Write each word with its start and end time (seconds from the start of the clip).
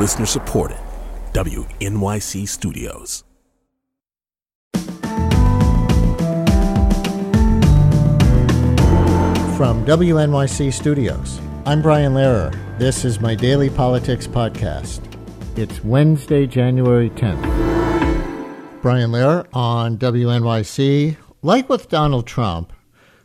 Listener 0.00 0.24
supported. 0.24 0.78
WNYC 1.34 2.48
Studios. 2.48 3.22
From 9.58 9.84
WNYC 9.84 10.72
Studios, 10.72 11.38
I'm 11.66 11.82
Brian 11.82 12.14
Lehrer. 12.14 12.50
This 12.78 13.04
is 13.04 13.20
my 13.20 13.34
daily 13.34 13.68
politics 13.68 14.26
podcast. 14.26 15.02
It's 15.58 15.84
Wednesday, 15.84 16.46
January 16.46 17.10
10th. 17.10 18.80
Brian 18.80 19.10
Lehrer 19.10 19.46
on 19.52 19.98
WNYC. 19.98 21.18
Like 21.42 21.68
with 21.68 21.90
Donald 21.90 22.26
Trump, 22.26 22.72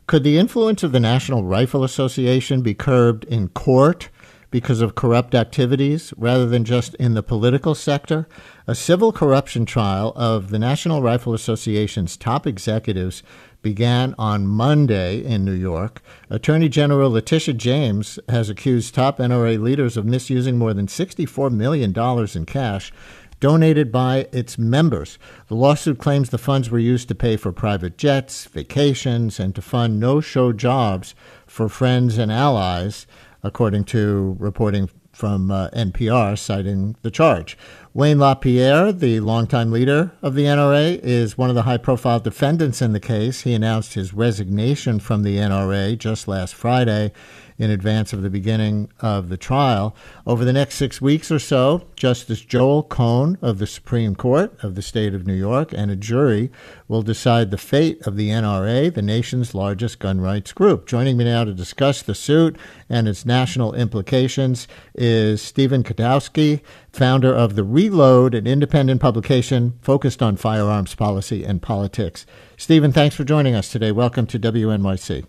could 0.07 0.25
the 0.25 0.37
influence 0.37 0.83
of 0.83 0.91
the 0.91 0.99
National 0.99 1.45
Rifle 1.45 1.85
Association 1.85 2.61
be 2.61 2.73
curbed 2.73 3.23
in 3.23 3.47
court 3.47 4.09
because 4.51 4.81
of 4.81 4.95
corrupt 4.95 5.35
activities 5.35 6.13
rather 6.17 6.45
than 6.45 6.63
just 6.63 6.95
in 6.95 7.13
the 7.13 7.23
political 7.23 7.75
sector. 7.75 8.27
A 8.67 8.75
civil 8.75 9.11
corruption 9.11 9.65
trial 9.65 10.13
of 10.15 10.49
the 10.49 10.59
National 10.59 11.01
Rifle 11.01 11.33
Association's 11.33 12.17
top 12.17 12.47
executives 12.47 13.23
began 13.61 14.13
on 14.19 14.45
Monday 14.45 15.23
in 15.23 15.43
New 15.43 15.51
York. 15.51 16.01
Attorney 16.29 16.69
General 16.69 17.09
Letitia 17.09 17.55
James 17.55 18.19
has 18.29 18.49
accused 18.49 18.93
top 18.93 19.17
NRA 19.17 19.59
leaders 19.59 19.97
of 19.97 20.05
misusing 20.05 20.57
more 20.57 20.73
than 20.73 20.87
$64 20.87 21.51
million 21.51 21.91
in 22.35 22.45
cash 22.45 22.93
donated 23.39 23.91
by 23.91 24.27
its 24.31 24.57
members. 24.57 25.17
The 25.47 25.55
lawsuit 25.55 25.97
claims 25.97 26.29
the 26.29 26.37
funds 26.37 26.69
were 26.69 26.79
used 26.79 27.07
to 27.09 27.15
pay 27.15 27.37
for 27.37 27.51
private 27.51 27.97
jets, 27.97 28.45
vacations, 28.45 29.39
and 29.39 29.53
to 29.55 29.61
fund 29.61 29.99
no 29.99 30.21
show 30.21 30.53
jobs 30.53 31.15
for 31.45 31.69
friends 31.69 32.17
and 32.17 32.31
allies 32.31 33.05
according 33.45 33.83
to 33.85 34.35
reporting 34.39 34.89
from 35.13 35.49
uh, 35.49 35.69
NPR 35.69 36.37
citing 36.37 36.95
the 37.01 37.11
charge. 37.11 37.57
Wayne 37.93 38.19
LaPierre, 38.19 38.91
the 38.91 39.21
longtime 39.21 39.71
leader 39.71 40.11
of 40.21 40.35
the 40.35 40.43
NRA, 40.43 40.99
is 41.01 41.37
one 41.37 41.49
of 41.49 41.55
the 41.55 41.61
high 41.61 41.77
profile 41.77 42.19
defendants 42.19 42.81
in 42.81 42.91
the 42.91 42.99
case. 42.99 43.41
He 43.41 43.53
announced 43.53 43.93
his 43.93 44.13
resignation 44.13 44.99
from 44.99 45.23
the 45.23 45.37
NRA 45.37 45.97
just 45.97 46.27
last 46.27 46.53
Friday 46.53 47.13
in 47.57 47.69
advance 47.69 48.11
of 48.13 48.21
the 48.21 48.29
beginning 48.29 48.89
of 48.99 49.29
the 49.29 49.37
trial. 49.37 49.95
Over 50.27 50.43
the 50.43 50.53
next 50.53 50.75
six 50.75 51.01
weeks 51.01 51.31
or 51.31 51.39
so, 51.39 51.87
Justice 51.95 52.41
Joel 52.41 52.83
Cohen 52.83 53.37
of 53.41 53.59
the 53.59 53.67
Supreme 53.67 54.15
Court 54.15 54.53
of 54.63 54.75
the 54.75 54.81
state 54.81 55.13
of 55.13 55.25
New 55.25 55.33
York 55.33 55.71
and 55.73 55.89
a 55.89 55.95
jury 55.95 56.51
will 56.87 57.01
decide 57.01 57.51
the 57.51 57.57
fate 57.57 58.05
of 58.05 58.17
the 58.17 58.29
NRA, 58.29 58.93
the 58.93 59.01
nation's 59.01 59.55
largest 59.55 59.99
gun 59.99 60.19
rights 60.19 60.51
group. 60.51 60.85
Joining 60.85 61.17
me 61.17 61.23
now 61.23 61.43
to 61.43 61.53
discuss 61.53 62.01
the 62.01 62.15
suit 62.15 62.57
and 62.89 63.07
its 63.07 63.25
national 63.25 63.73
implications 63.73 64.67
is 64.93 65.41
Stephen 65.41 65.83
Gutowski, 65.83 66.61
founder 66.91 67.33
of 67.33 67.55
The 67.55 67.63
Reload, 67.63 68.35
an 68.35 68.47
independent 68.47 69.01
publication 69.01 69.73
focused 69.81 70.21
on 70.21 70.35
firearms 70.35 70.95
policy 70.95 71.43
and 71.43 71.61
politics. 71.61 72.25
Stephen, 72.57 72.91
thanks 72.91 73.15
for 73.15 73.23
joining 73.23 73.55
us 73.55 73.69
today. 73.69 73.91
Welcome 73.91 74.27
to 74.27 74.39
WNYC. 74.39 75.25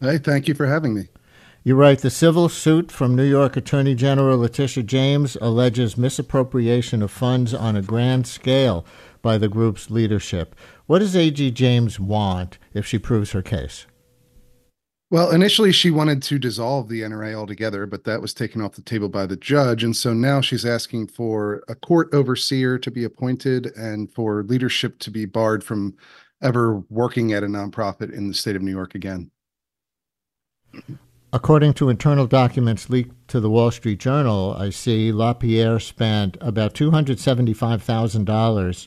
Hey, 0.00 0.18
thank 0.18 0.48
you 0.48 0.54
for 0.54 0.66
having 0.66 0.94
me. 0.94 1.08
You 1.66 1.76
write 1.76 2.00
the 2.00 2.10
civil 2.10 2.50
suit 2.50 2.92
from 2.92 3.16
New 3.16 3.24
York 3.24 3.56
Attorney 3.56 3.94
General 3.94 4.36
Letitia 4.36 4.82
James 4.82 5.34
alleges 5.40 5.96
misappropriation 5.96 7.00
of 7.00 7.10
funds 7.10 7.54
on 7.54 7.74
a 7.74 7.80
grand 7.80 8.26
scale 8.26 8.84
by 9.22 9.38
the 9.38 9.48
group's 9.48 9.90
leadership. 9.90 10.54
What 10.84 10.98
does 10.98 11.16
AG 11.16 11.52
James 11.52 11.98
want 11.98 12.58
if 12.74 12.84
she 12.84 12.98
proves 12.98 13.32
her 13.32 13.40
case? 13.40 13.86
Well, 15.10 15.30
initially 15.30 15.72
she 15.72 15.90
wanted 15.90 16.22
to 16.24 16.38
dissolve 16.38 16.90
the 16.90 17.00
NRA 17.00 17.32
altogether, 17.32 17.86
but 17.86 18.04
that 18.04 18.20
was 18.20 18.34
taken 18.34 18.60
off 18.60 18.74
the 18.74 18.82
table 18.82 19.08
by 19.08 19.24
the 19.24 19.36
judge. 19.36 19.82
And 19.82 19.96
so 19.96 20.12
now 20.12 20.42
she's 20.42 20.66
asking 20.66 21.06
for 21.06 21.64
a 21.66 21.74
court 21.74 22.10
overseer 22.12 22.78
to 22.78 22.90
be 22.90 23.04
appointed 23.04 23.68
and 23.74 24.12
for 24.12 24.42
leadership 24.42 24.98
to 24.98 25.10
be 25.10 25.24
barred 25.24 25.64
from 25.64 25.96
ever 26.42 26.80
working 26.90 27.32
at 27.32 27.42
a 27.42 27.46
nonprofit 27.46 28.12
in 28.12 28.28
the 28.28 28.34
state 28.34 28.54
of 28.54 28.60
New 28.60 28.70
York 28.70 28.94
again. 28.94 29.30
According 31.34 31.74
to 31.74 31.88
internal 31.88 32.26
documents 32.28 32.88
leaked 32.88 33.26
to 33.26 33.40
the 33.40 33.50
Wall 33.50 33.72
Street 33.72 33.98
Journal, 33.98 34.54
I 34.56 34.70
see 34.70 35.10
LaPierre 35.10 35.80
spent 35.80 36.36
about 36.40 36.74
$275,000 36.74 38.86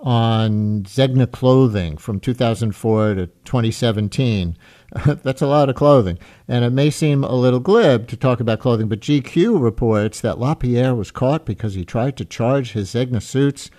on 0.00 0.82
Zegna 0.84 1.30
clothing 1.30 1.98
from 1.98 2.18
2004 2.18 3.14
to 3.14 3.26
2017. 3.26 4.56
That's 5.04 5.42
a 5.42 5.46
lot 5.46 5.68
of 5.68 5.76
clothing. 5.76 6.18
And 6.48 6.64
it 6.64 6.70
may 6.70 6.88
seem 6.88 7.24
a 7.24 7.34
little 7.34 7.60
glib 7.60 8.08
to 8.08 8.16
talk 8.16 8.40
about 8.40 8.60
clothing, 8.60 8.88
but 8.88 9.00
GQ 9.00 9.62
reports 9.62 10.18
that 10.22 10.38
LaPierre 10.38 10.94
was 10.94 11.10
caught 11.10 11.44
because 11.44 11.74
he 11.74 11.84
tried 11.84 12.16
to 12.16 12.24
charge 12.24 12.72
his 12.72 12.94
Zegna 12.94 13.20
suits 13.20 13.70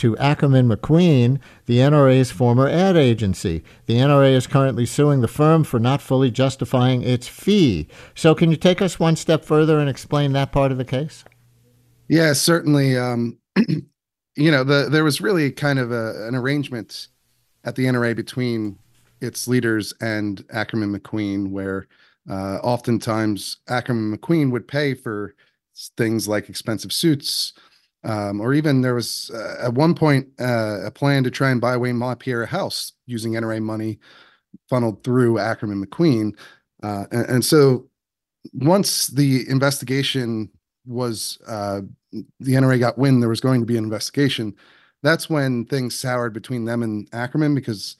to 0.00 0.16
Ackerman 0.16 0.66
McQueen, 0.66 1.38
the 1.66 1.76
NRA's 1.76 2.30
former 2.30 2.66
ad 2.66 2.96
agency. 2.96 3.62
The 3.84 3.96
NRA 3.96 4.32
is 4.32 4.46
currently 4.46 4.86
suing 4.86 5.20
the 5.20 5.28
firm 5.28 5.62
for 5.62 5.78
not 5.78 6.00
fully 6.00 6.30
justifying 6.30 7.02
its 7.02 7.28
fee. 7.28 7.86
So, 8.14 8.34
can 8.34 8.50
you 8.50 8.56
take 8.56 8.80
us 8.80 8.98
one 8.98 9.14
step 9.16 9.44
further 9.44 9.78
and 9.78 9.90
explain 9.90 10.32
that 10.32 10.52
part 10.52 10.72
of 10.72 10.78
the 10.78 10.86
case? 10.86 11.24
Yeah, 12.08 12.32
certainly. 12.32 12.96
Um, 12.96 13.38
you 14.36 14.50
know, 14.50 14.64
the, 14.64 14.88
there 14.90 15.04
was 15.04 15.20
really 15.20 15.52
kind 15.52 15.78
of 15.78 15.92
a, 15.92 16.26
an 16.26 16.34
arrangement 16.34 17.08
at 17.64 17.76
the 17.76 17.84
NRA 17.84 18.16
between 18.16 18.78
its 19.20 19.46
leaders 19.46 19.92
and 20.00 20.42
Ackerman 20.50 20.98
McQueen, 20.98 21.50
where 21.50 21.86
uh, 22.28 22.56
oftentimes 22.62 23.58
Ackerman 23.68 24.16
McQueen 24.16 24.50
would 24.50 24.66
pay 24.66 24.94
for 24.94 25.34
things 25.98 26.26
like 26.26 26.48
expensive 26.48 26.92
suits, 26.92 27.52
um, 28.04 28.40
or 28.40 28.54
even 28.54 28.80
there 28.80 28.94
was 28.94 29.30
uh, 29.34 29.66
at 29.66 29.74
one 29.74 29.94
point 29.94 30.26
uh, 30.40 30.80
a 30.84 30.90
plan 30.90 31.22
to 31.24 31.30
try 31.30 31.50
and 31.50 31.60
buy 31.60 31.76
Wayne 31.76 31.98
LaPierre 31.98 32.44
a 32.44 32.46
house 32.46 32.92
using 33.06 33.32
NRA 33.32 33.60
money 33.60 33.98
funneled 34.68 35.04
through 35.04 35.38
Ackerman 35.38 35.84
McQueen. 35.84 36.36
Uh, 36.82 37.04
and, 37.12 37.26
and, 37.26 37.44
so 37.44 37.88
once 38.54 39.08
the 39.08 39.48
investigation 39.48 40.48
was, 40.86 41.38
uh, 41.46 41.82
the 42.12 42.54
NRA 42.54 42.80
got 42.80 42.96
wind 42.96 43.22
there 43.22 43.28
was 43.28 43.40
going 43.40 43.60
to 43.60 43.66
be 43.66 43.76
an 43.76 43.84
investigation, 43.84 44.54
that's 45.02 45.28
when 45.28 45.66
things 45.66 45.94
soured 45.94 46.32
between 46.32 46.64
them 46.64 46.82
and 46.82 47.06
Ackerman 47.12 47.54
because 47.54 47.96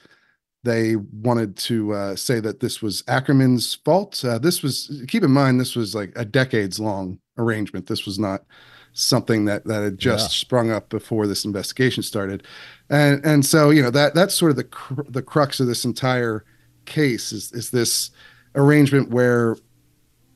they 0.65 0.97
wanted 0.97 1.57
to 1.57 1.93
uh, 1.93 2.17
say 2.17 2.41
that 2.41 2.61
this 2.61 2.83
was 2.83 3.03
Ackerman's 3.09 3.75
fault. 3.75 4.23
Uh, 4.25 4.39
this 4.39 4.63
was, 4.63 5.03
keep 5.09 5.23
in 5.23 5.31
mind, 5.31 5.61
this 5.61 5.77
was 5.77 5.95
like 5.95 6.13
a 6.17 6.25
decades 6.25 6.79
long 6.79 7.19
arrangement. 7.39 7.87
This 7.87 8.05
was 8.05 8.19
not 8.19 8.45
something 8.93 9.45
that 9.47 9.65
that 9.65 9.83
had 9.83 9.99
just 9.99 10.25
yeah. 10.25 10.41
sprung 10.41 10.71
up 10.71 10.89
before 10.89 11.27
this 11.27 11.45
investigation 11.45 12.03
started, 12.03 12.45
and 12.89 13.25
and 13.25 13.45
so 13.45 13.71
you 13.71 13.83
know 13.83 13.91
that 13.91 14.15
that's 14.15 14.35
sort 14.35 14.51
of 14.51 14.57
the 14.57 14.65
cr- 14.65 15.03
the 15.09 15.23
crux 15.23 15.61
of 15.61 15.67
this 15.67 15.85
entire 15.85 16.45
case 16.85 17.33
is 17.33 17.53
is 17.53 17.71
this 17.71 18.11
arrangement 18.55 19.11
where 19.11 19.57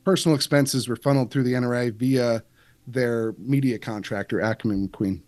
personal 0.03 0.35
expenses 0.35 0.87
were 0.87 0.95
funneled 0.95 1.31
through 1.31 1.43
the 1.43 1.53
NRA 1.53 1.93
via 1.93 2.43
their 2.87 3.33
media 3.39 3.79
contractor 3.79 4.39
Ackerman 4.39 4.87
McQueen. 4.87 5.21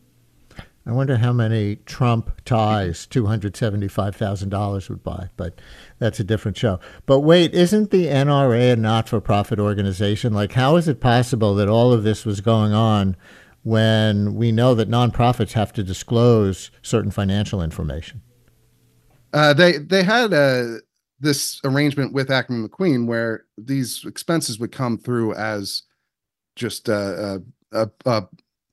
I 0.87 0.91
wonder 0.93 1.17
how 1.17 1.33
many 1.33 1.75
Trump 1.85 2.31
ties 2.45 3.05
$275,000 3.07 4.89
would 4.89 5.03
buy, 5.03 5.29
but 5.35 5.59
that's 5.99 6.21
a 6.21 6.23
different 6.23 6.55
show. 6.55 6.79
But 7.05 7.19
wait, 7.19 7.53
isn't 7.53 7.91
the 7.91 8.05
NRA 8.05 8.71
a 8.71 8.75
not 8.77 9.09
for 9.09 9.19
profit 9.19 9.59
organization? 9.59 10.33
Like, 10.33 10.53
how 10.53 10.77
is 10.77 10.87
it 10.87 11.01
possible 11.01 11.53
that 11.55 11.67
all 11.67 11.91
of 11.91 12.03
this 12.03 12.25
was 12.25 12.39
going 12.39 12.71
on 12.71 13.17
when 13.63 14.35
we 14.35 14.53
know 14.53 14.73
that 14.75 14.89
nonprofits 14.89 15.51
have 15.51 15.73
to 15.73 15.83
disclose 15.83 16.71
certain 16.81 17.11
financial 17.11 17.61
information? 17.61 18.21
Uh, 19.33 19.53
they 19.53 19.79
they 19.79 20.03
had 20.03 20.33
uh, 20.33 20.77
this 21.19 21.59
arrangement 21.65 22.13
with 22.13 22.31
Ackerman 22.31 22.69
McQueen 22.69 23.07
where 23.07 23.43
these 23.57 24.05
expenses 24.05 24.57
would 24.57 24.71
come 24.71 24.97
through 24.97 25.33
as 25.33 25.83
just 26.55 26.87
a, 26.87 27.43
a, 27.73 27.89
a 28.05 28.27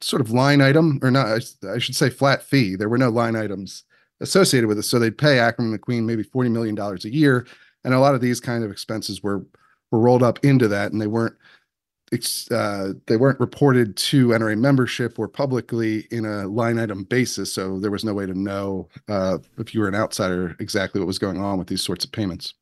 sort 0.04 0.20
of 0.20 0.30
line 0.30 0.60
item, 0.60 0.98
or 1.02 1.10
not, 1.10 1.26
I, 1.26 1.78
should 1.78 1.96
say 1.96 2.10
flat 2.10 2.42
fee. 2.42 2.76
There 2.76 2.88
were 2.88 2.98
no 2.98 3.08
line 3.08 3.36
items 3.36 3.84
associated 4.20 4.68
with 4.68 4.78
it. 4.78 4.82
So 4.82 4.98
they'd 4.98 5.16
pay 5.16 5.38
Ackerman 5.38 5.76
McQueen 5.76 6.04
maybe 6.04 6.22
$40 6.22 6.50
million 6.50 6.78
a 6.78 7.08
year. 7.08 7.46
And 7.84 7.94
a 7.94 8.00
lot 8.00 8.14
of 8.14 8.20
these 8.20 8.40
kind 8.40 8.64
of 8.64 8.70
expenses 8.70 9.22
were 9.22 9.44
were 9.90 10.00
rolled 10.00 10.22
up 10.22 10.44
into 10.44 10.66
that 10.66 10.92
and 10.92 11.00
they 11.00 11.06
weren't 11.06 11.36
uh, 12.50 12.90
they 13.06 13.16
weren't 13.16 13.40
reported 13.40 13.96
to 13.96 14.28
NRA 14.28 14.56
membership 14.58 15.18
or 15.18 15.26
publicly 15.26 16.06
in 16.10 16.24
a 16.24 16.46
line 16.46 16.78
item 16.78 17.04
basis. 17.04 17.52
So 17.52 17.80
there 17.80 17.90
was 17.90 18.04
no 18.04 18.14
way 18.14 18.26
to 18.26 18.38
know 18.38 18.88
uh, 19.08 19.38
if 19.58 19.74
you 19.74 19.80
were 19.80 19.88
an 19.88 19.94
outsider 19.94 20.54
exactly 20.60 21.00
what 21.00 21.06
was 21.06 21.18
going 21.18 21.40
on 21.40 21.58
with 21.58 21.68
these 21.68 21.82
sorts 21.82 22.04
of 22.04 22.12
payments. 22.12 22.54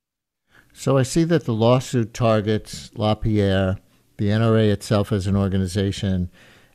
So 0.73 0.97
I 0.97 1.03
see 1.03 1.25
that 1.25 1.45
the 1.45 1.53
lawsuit 1.53 2.15
targets 2.15 2.91
LaPierre, 2.95 3.77
the 4.17 4.29
NRA 4.29 4.71
itself 4.73 5.12
as 5.12 5.27
an 5.27 5.37
organization, 5.37 6.31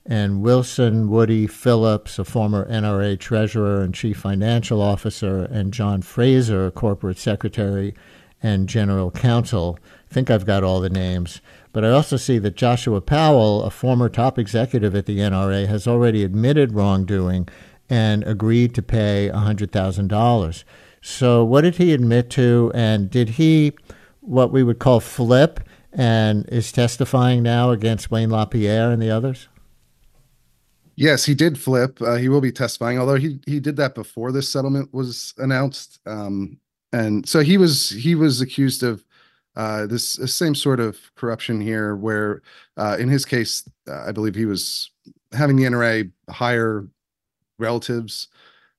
and 0.07 0.41
Wilson 0.41 1.09
Woody 1.09 1.47
Phillips, 1.47 2.17
a 2.17 2.23
former 2.23 2.65
NRA 2.69 3.19
treasurer 3.19 3.81
and 3.81 3.93
chief 3.93 4.17
financial 4.17 4.81
officer, 4.81 5.43
and 5.51 5.73
John 5.73 6.01
Frazer, 6.01 6.71
corporate 6.71 7.17
secretary 7.17 7.93
and 8.41 8.69
general 8.69 9.11
counsel. 9.11 9.77
I 10.09 10.13
think 10.13 10.31
I've 10.31 10.45
got 10.45 10.63
all 10.63 10.79
the 10.79 10.89
names. 10.89 11.41
But 11.73 11.83
I 11.83 11.91
also 11.91 12.15
see 12.15 12.37
that 12.39 12.55
Joshua 12.55 13.01
Powell, 13.01 13.63
a 13.63 13.69
former 13.69 14.07
top 14.07 14.39
executive 14.39 14.95
at 14.95 15.07
the 15.07 15.19
NRA, 15.19 15.67
has 15.67 15.87
already 15.87 16.23
admitted 16.23 16.73
wrongdoing 16.73 17.49
and 17.89 18.23
agreed 18.23 18.73
to 18.75 18.81
pay 18.81 19.29
$100,000. 19.33 20.63
So, 21.01 21.43
what 21.43 21.61
did 21.61 21.75
he 21.75 21.93
admit 21.93 22.29
to? 22.31 22.71
And 22.73 23.09
did 23.09 23.29
he, 23.31 23.73
what 24.21 24.51
we 24.51 24.63
would 24.63 24.79
call 24.79 25.01
flip, 25.01 25.59
and 25.91 26.47
is 26.49 26.71
testifying 26.71 27.43
now 27.43 27.71
against 27.71 28.09
Wayne 28.09 28.29
LaPierre 28.29 28.91
and 28.91 29.01
the 29.01 29.11
others? 29.11 29.47
Yes, 30.97 31.23
he 31.25 31.35
did 31.35 31.59
flip. 31.59 32.01
Uh, 32.01 32.15
he 32.15 32.27
will 32.27 32.41
be 32.41 32.51
testifying, 32.51 32.97
although 32.97 33.15
he 33.15 33.39
he 33.45 33.59
did 33.59 33.75
that 33.77 33.93
before 33.93 34.31
this 34.31 34.49
settlement 34.49 34.91
was 34.93 35.33
announced. 35.37 35.99
Um, 36.07 36.59
and 36.91 37.27
so 37.29 37.41
he 37.41 37.57
was 37.57 37.91
he 37.91 38.15
was 38.15 38.41
accused 38.41 38.81
of 38.81 39.05
uh, 39.55 39.85
this 39.85 40.13
same 40.25 40.55
sort 40.55 40.79
of 40.79 40.97
corruption 41.15 41.61
here, 41.61 41.95
where 41.95 42.41
uh, 42.77 42.97
in 42.99 43.09
his 43.09 43.25
case, 43.25 43.63
uh, 43.87 44.05
I 44.07 44.11
believe 44.11 44.33
he 44.33 44.45
was 44.45 44.89
having 45.33 45.55
the 45.55 45.65
NRA 45.65 46.11
hire 46.31 46.87
relatives 47.59 48.29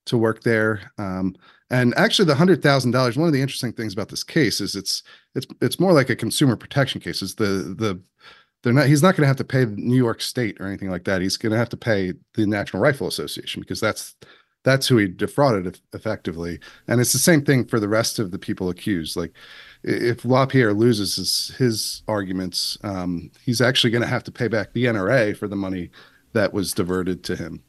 to 0.06 0.18
work 0.18 0.42
there. 0.42 0.92
Um, 0.98 1.36
and 1.70 1.94
actually, 1.96 2.26
the 2.26 2.34
hundred 2.34 2.62
thousand 2.62 2.90
dollars. 2.92 3.16
One 3.16 3.28
of 3.28 3.32
the 3.34 3.42
interesting 3.42 3.72
things 3.72 3.92
about 3.92 4.08
this 4.08 4.24
case 4.24 4.60
is 4.60 4.74
it's 4.74 5.04
it's 5.36 5.46
it's 5.62 5.78
more 5.78 5.92
like 5.92 6.10
a 6.10 6.16
consumer 6.16 6.56
protection 6.56 7.00
case. 7.00 7.22
Is 7.22 7.36
the 7.36 7.76
the 7.78 8.00
they're 8.68 8.74
not 8.74 8.86
he's 8.86 9.02
not 9.02 9.16
going 9.16 9.22
to 9.22 9.28
have 9.28 9.36
to 9.36 9.44
pay 9.44 9.64
New 9.64 9.96
York 9.96 10.20
State 10.20 10.60
or 10.60 10.66
anything 10.66 10.90
like 10.90 11.04
that. 11.04 11.22
He's 11.22 11.38
going 11.38 11.52
to 11.52 11.58
have 11.58 11.70
to 11.70 11.76
pay 11.76 12.12
the 12.34 12.46
National 12.46 12.82
Rifle 12.82 13.06
Association 13.06 13.62
because 13.62 13.80
that's 13.80 14.14
that's 14.62 14.86
who 14.86 14.98
he 14.98 15.08
defrauded 15.08 15.80
effectively. 15.94 16.60
And 16.86 17.00
it's 17.00 17.14
the 17.14 17.18
same 17.18 17.42
thing 17.46 17.64
for 17.64 17.80
the 17.80 17.88
rest 17.88 18.18
of 18.18 18.30
the 18.30 18.38
people 18.38 18.68
accused. 18.68 19.16
Like 19.16 19.32
if 19.82 20.22
LaPierre 20.22 20.74
loses 20.74 21.16
his 21.16 21.56
his 21.56 22.02
arguments, 22.08 22.76
um, 22.84 23.30
he's 23.42 23.62
actually 23.62 23.90
going 23.90 24.02
to 24.02 24.08
have 24.08 24.24
to 24.24 24.32
pay 24.32 24.48
back 24.48 24.74
the 24.74 24.84
NRA 24.84 25.34
for 25.34 25.48
the 25.48 25.56
money 25.56 25.90
that 26.34 26.52
was 26.52 26.72
diverted 26.72 27.24
to 27.24 27.36
him. 27.36 27.62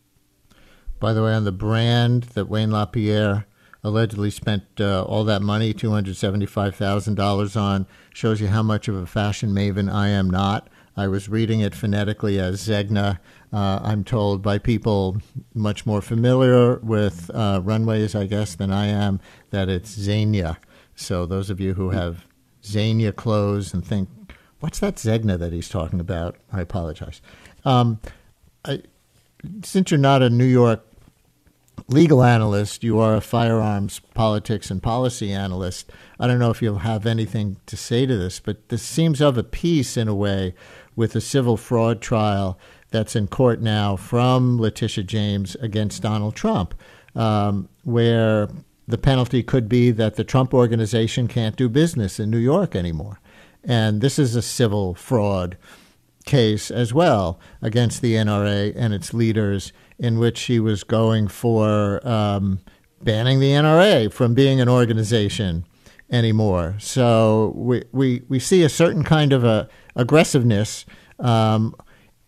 By 1.00 1.14
the 1.14 1.24
way, 1.24 1.34
on 1.34 1.46
the 1.46 1.54
brand 1.54 2.24
that 2.34 2.50
Wayne 2.50 2.72
LaPierre 2.72 3.46
allegedly 3.86 4.32
spent 4.32 4.64
uh, 4.82 5.04
all 5.04 5.24
that 5.24 5.42
money, 5.42 5.74
$275,000 5.74 7.62
on, 7.62 7.88
shows 8.14 8.42
you 8.42 8.48
how 8.48 8.62
much 8.62 8.90
of 8.90 8.96
a 8.96 9.06
fashion 9.06 9.52
maven 9.52 9.90
I 9.90 10.10
am 10.10 10.30
not. 10.30 10.70
I 11.00 11.08
was 11.08 11.30
reading 11.30 11.62
it 11.62 11.74
phonetically 11.74 12.40
as 12.40 12.68
Zegna. 12.68 13.20
Uh, 13.54 13.80
I'm 13.82 14.04
told 14.04 14.42
by 14.42 14.58
people 14.58 15.22
much 15.54 15.86
more 15.86 16.02
familiar 16.02 16.76
with 16.80 17.32
uh, 17.34 17.62
runways, 17.64 18.16
I 18.16 18.26
guess, 18.26 18.54
than 18.56 18.70
I 18.70 18.88
am, 18.88 19.22
that 19.52 19.70
it's 19.70 19.98
Zegna. 19.98 20.58
So 20.96 21.26
those 21.26 21.50
of 21.50 21.62
you 21.62 21.76
who 21.76 21.92
have 21.92 22.26
Zegna 22.62 23.16
clothes 23.16 23.74
and 23.74 23.86
think, 23.86 24.10
what's 24.60 24.80
that 24.80 24.96
Zegna 24.96 25.40
that 25.40 25.54
he's 25.54 25.70
talking 25.70 26.02
about? 26.02 26.36
I 26.52 26.60
apologize. 26.60 27.22
Um, 27.64 28.02
I, 28.66 28.82
since 29.64 29.92
you're 29.92 30.00
not 30.00 30.22
a 30.22 30.30
New 30.30 30.44
York 30.44 30.86
legal 31.88 32.24
analyst, 32.24 32.84
you 32.84 33.00
are 33.00 33.16
a 33.16 33.22
firearms 33.22 34.00
politics 34.14 34.70
and 34.70 34.84
policy 34.84 35.32
analyst. 35.32 35.92
I 36.20 36.28
don't 36.28 36.40
know 36.40 36.52
if 36.52 36.62
you'll 36.62 36.80
have 36.80 37.06
anything 37.06 37.56
to 37.68 37.78
say 37.78 38.06
to 38.06 38.18
this, 38.18 38.42
but 38.42 38.68
this 38.68 38.84
seems 38.84 39.22
of 39.22 39.38
a 39.38 39.44
piece 39.44 39.96
in 39.96 40.10
a 40.10 40.16
way 40.16 40.56
with 41.00 41.16
a 41.16 41.22
civil 41.22 41.56
fraud 41.56 42.02
trial 42.02 42.60
that's 42.92 43.16
in 43.16 43.26
court 43.26 43.62
now 43.62 43.96
from 43.96 44.60
Letitia 44.60 45.06
James 45.06 45.56
against 45.62 46.02
Donald 46.02 46.36
Trump, 46.36 46.76
um, 47.16 47.70
where 47.86 48.50
the 48.86 48.98
penalty 48.98 49.42
could 49.42 49.70
be 49.70 49.92
that 49.92 50.16
the 50.16 50.26
Trump 50.26 50.54
organization 50.54 51.30
can't 51.30 51.56
do 51.56 51.70
business 51.70 52.20
in 52.20 52.30
New 52.30 52.38
York 52.38 52.76
anymore. 52.76 53.22
And 53.64 54.02
this 54.02 54.20
is 54.20 54.36
a 54.36 54.42
civil 54.42 54.94
fraud 54.94 55.56
case 56.26 56.70
as 56.70 56.94
well 56.94 57.40
against 57.62 58.02
the 58.02 58.16
NRA 58.16 58.74
and 58.76 58.94
its 58.94 59.14
leaders, 59.14 59.72
in 59.98 60.20
which 60.20 60.38
she 60.38 60.60
was 60.60 60.84
going 60.84 61.30
for 61.30 62.06
um, 62.06 62.60
banning 63.02 63.40
the 63.40 63.52
NRA 63.52 64.12
from 64.12 64.34
being 64.34 64.60
an 64.60 64.68
organization 64.68 65.66
anymore. 66.12 66.76
So 66.80 67.54
we, 67.56 67.84
we, 67.92 68.22
we 68.28 68.40
see 68.40 68.64
a 68.64 68.70
certain 68.70 69.04
kind 69.04 69.34
of 69.34 69.44
a 69.44 69.70
aggressiveness 69.96 70.86
um, 71.20 71.76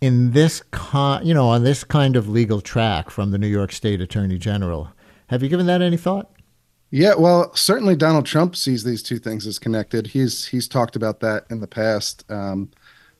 in 0.01 0.31
this 0.31 0.63
con- 0.71 1.25
you 1.25 1.33
know 1.33 1.47
on 1.47 1.63
this 1.63 1.83
kind 1.83 2.15
of 2.15 2.27
legal 2.27 2.61
track 2.61 3.09
from 3.09 3.31
the 3.31 3.37
New 3.37 3.47
York 3.47 3.71
State 3.71 4.01
Attorney 4.01 4.37
General. 4.37 4.91
Have 5.27 5.43
you 5.43 5.49
given 5.49 5.65
that 5.67 5.81
any 5.81 5.97
thought? 5.97 6.31
Yeah, 6.93 7.13
well, 7.15 7.55
certainly 7.55 7.95
Donald 7.95 8.25
Trump 8.25 8.55
sees 8.55 8.83
these 8.83 9.01
two 9.01 9.17
things 9.17 9.47
as 9.47 9.57
connected. 9.57 10.07
He's 10.07 10.45
he's 10.47 10.67
talked 10.67 10.95
about 10.97 11.21
that 11.21 11.45
in 11.49 11.61
the 11.61 11.67
past 11.67 12.29
um, 12.29 12.69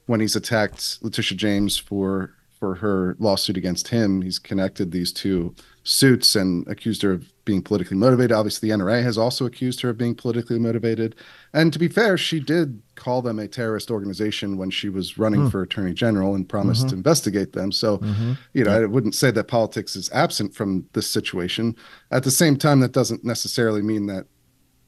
when 0.08 0.20
he's 0.20 0.36
attacked 0.36 0.98
Letitia 1.02 1.38
James 1.38 1.78
for 1.78 2.34
for 2.60 2.76
her 2.76 3.16
lawsuit 3.18 3.58
against 3.58 3.88
him. 3.88 4.22
He's 4.22 4.40
connected 4.40 4.92
these 4.92 5.14
two 5.14 5.56
suits 5.84 6.36
and 6.36 6.68
accused 6.68 7.02
her 7.02 7.14
of 7.14 7.31
being 7.52 7.62
politically 7.62 7.98
motivated. 7.98 8.32
Obviously, 8.32 8.70
the 8.70 8.78
NRA 8.78 9.04
has 9.04 9.18
also 9.18 9.46
accused 9.46 9.82
her 9.82 9.90
of 9.90 9.98
being 9.98 10.16
politically 10.16 10.58
motivated. 10.58 11.16
And 11.54 11.74
to 11.74 11.80
be 11.80 11.90
fair, 11.90 12.18
she 12.18 12.40
did 12.40 12.82
call 12.96 13.22
them 13.22 13.40
a 13.40 13.48
terrorist 13.48 13.92
organization 13.92 14.56
when 14.56 14.70
she 14.70 14.88
was 14.88 15.18
running 15.18 15.42
mm. 15.42 15.52
for 15.52 15.62
attorney 15.62 15.94
general 15.94 16.34
and 16.34 16.48
promised 16.48 16.84
mm-hmm. 16.84 16.92
to 16.92 16.96
investigate 16.96 17.52
them. 17.52 17.74
So, 17.74 17.98
mm-hmm. 17.98 18.34
you 18.54 18.64
know, 18.64 18.72
yeah. 18.72 18.84
I 18.84 18.86
wouldn't 18.86 19.16
say 19.16 19.32
that 19.32 19.50
politics 19.50 19.98
is 19.98 20.10
absent 20.14 20.56
from 20.56 20.88
this 20.94 21.10
situation. 21.10 21.76
At 22.10 22.24
the 22.24 22.32
same 22.32 22.56
time, 22.56 22.80
that 22.80 22.94
doesn't 22.94 23.26
necessarily 23.26 23.82
mean 23.82 24.06
that 24.06 24.28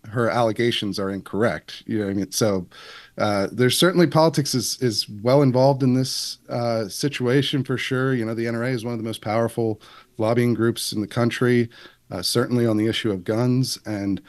her 0.08 0.30
allegations 0.30 1.00
are 1.00 1.10
incorrect. 1.10 1.84
You 1.86 2.00
know, 2.00 2.10
I 2.10 2.14
mean, 2.14 2.32
so 2.32 2.66
uh, 3.18 3.50
there's 3.52 3.78
certainly 3.78 4.08
politics 4.08 4.56
is 4.56 4.78
is 4.82 5.10
well 5.10 5.42
involved 5.42 5.84
in 5.84 5.96
this 5.96 6.38
uh, 6.48 6.88
situation 6.88 7.64
for 7.64 7.78
sure. 7.78 8.14
You 8.14 8.26
know, 8.26 8.34
the 8.34 8.46
NRA 8.46 8.72
is 8.72 8.86
one 8.86 8.94
of 8.94 9.00
the 9.00 9.06
most 9.06 9.22
powerful 9.22 9.82
lobbying 10.18 10.54
groups 10.54 10.92
in 10.92 11.02
the 11.02 11.08
country, 11.08 11.70
certainly 12.22 12.66
on 12.66 12.78
the 12.78 12.88
issue 12.88 13.12
of 13.12 13.24
guns. 13.24 13.80
And 13.86 14.22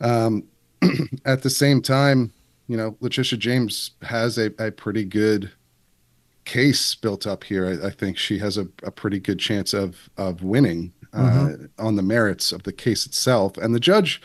um, 0.00 0.44
at 1.24 1.42
the 1.42 1.50
same 1.50 1.82
time, 1.82 2.32
you 2.68 2.76
know, 2.76 2.96
Letitia 3.00 3.38
James 3.38 3.92
has 4.02 4.38
a, 4.38 4.52
a 4.58 4.70
pretty 4.70 5.04
good 5.04 5.50
case 6.44 6.94
built 6.94 7.26
up 7.26 7.44
here. 7.44 7.66
I, 7.66 7.88
I 7.88 7.90
think 7.90 8.18
she 8.18 8.38
has 8.38 8.56
a, 8.58 8.68
a, 8.82 8.90
pretty 8.90 9.18
good 9.18 9.38
chance 9.38 9.72
of 9.72 10.08
of 10.16 10.42
winning 10.42 10.92
uh, 11.12 11.18
mm-hmm. 11.18 11.86
on 11.86 11.96
the 11.96 12.02
merits 12.02 12.52
of 12.52 12.62
the 12.64 12.72
case 12.72 13.06
itself. 13.06 13.56
And 13.56 13.74
the 13.74 13.80
judge, 13.80 14.20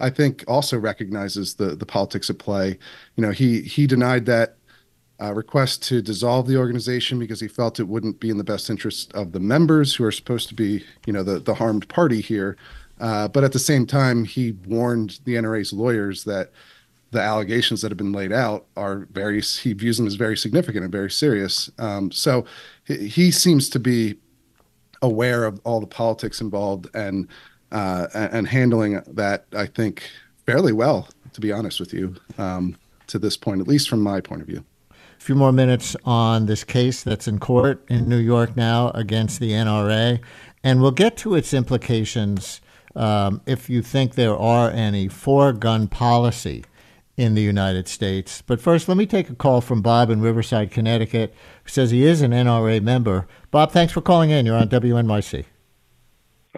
I 0.00 0.10
think, 0.10 0.44
also 0.46 0.78
recognizes 0.78 1.54
the 1.54 1.74
the 1.76 1.86
politics 1.86 2.30
at 2.30 2.38
play. 2.38 2.78
You 3.16 3.22
know, 3.22 3.30
he 3.30 3.62
he 3.62 3.86
denied 3.86 4.26
that 4.26 4.56
uh, 5.22 5.32
request 5.32 5.82
to 5.84 6.02
dissolve 6.02 6.48
the 6.48 6.56
organization 6.56 7.18
because 7.18 7.40
he 7.40 7.46
felt 7.46 7.78
it 7.78 7.86
wouldn't 7.86 8.18
be 8.18 8.30
in 8.30 8.38
the 8.38 8.44
best 8.44 8.68
interest 8.68 9.12
of 9.14 9.32
the 9.32 9.40
members 9.40 9.94
who 9.94 10.04
are 10.04 10.12
supposed 10.12 10.48
to 10.48 10.54
be, 10.54 10.84
you 11.06 11.12
know, 11.12 11.22
the 11.22 11.38
the 11.38 11.54
harmed 11.54 11.88
party 11.88 12.20
here. 12.20 12.56
Uh, 13.00 13.28
but 13.28 13.44
at 13.44 13.52
the 13.52 13.58
same 13.58 13.86
time, 13.86 14.24
he 14.24 14.52
warned 14.66 15.20
the 15.24 15.34
NRA's 15.34 15.72
lawyers 15.72 16.24
that 16.24 16.50
the 17.10 17.20
allegations 17.20 17.82
that 17.82 17.90
have 17.90 17.98
been 17.98 18.12
laid 18.12 18.32
out 18.32 18.66
are 18.76 19.06
very 19.12 19.40
he 19.40 19.72
views 19.74 19.98
them 19.98 20.06
as 20.06 20.14
very 20.14 20.36
significant 20.36 20.82
and 20.82 20.90
very 20.92 21.10
serious. 21.10 21.70
Um, 21.78 22.10
so 22.10 22.44
he, 22.84 23.06
he, 23.06 23.30
seems 23.30 23.68
to 23.70 23.78
be 23.78 24.16
aware 25.02 25.44
of 25.44 25.60
all 25.64 25.78
the 25.78 25.86
politics 25.86 26.40
involved 26.40 26.88
and 26.94 27.28
uh, 27.70 28.08
and 28.14 28.48
handling 28.48 29.02
that 29.06 29.46
I 29.54 29.66
think 29.66 30.08
fairly 30.46 30.72
well, 30.72 31.08
to 31.32 31.40
be 31.40 31.52
honest 31.52 31.78
with 31.78 31.92
you, 31.92 32.16
um, 32.38 32.76
to 33.06 33.18
this 33.18 33.36
point, 33.36 33.60
at 33.60 33.68
least 33.68 33.88
from 33.88 34.00
my 34.00 34.20
point 34.20 34.42
of 34.42 34.48
view 34.48 34.64
few 35.22 35.34
more 35.36 35.52
minutes 35.52 35.94
on 36.04 36.46
this 36.46 36.64
case 36.64 37.04
that's 37.04 37.28
in 37.28 37.38
court 37.38 37.84
in 37.88 38.08
New 38.08 38.18
York 38.18 38.56
now 38.56 38.90
against 38.90 39.38
the 39.38 39.52
NRA, 39.52 40.20
and 40.64 40.82
we'll 40.82 40.90
get 40.90 41.16
to 41.18 41.36
its 41.36 41.54
implications 41.54 42.60
um, 42.96 43.40
if 43.46 43.70
you 43.70 43.82
think 43.82 44.14
there 44.14 44.36
are 44.36 44.68
any 44.70 45.06
for 45.06 45.52
gun 45.52 45.86
policy 45.86 46.64
in 47.16 47.34
the 47.34 47.40
United 47.40 47.86
States. 47.86 48.42
But 48.42 48.60
first, 48.60 48.88
let 48.88 48.96
me 48.96 49.06
take 49.06 49.30
a 49.30 49.34
call 49.36 49.60
from 49.60 49.80
Bob 49.80 50.10
in 50.10 50.20
Riverside, 50.20 50.72
Connecticut, 50.72 51.32
who 51.62 51.68
says 51.68 51.92
he 51.92 52.04
is 52.04 52.20
an 52.20 52.32
NRA 52.32 52.82
member. 52.82 53.28
Bob, 53.52 53.70
thanks 53.70 53.92
for 53.92 54.00
calling 54.00 54.30
in. 54.30 54.44
You're 54.44 54.56
on 54.56 54.68
WNYC. 54.68 55.44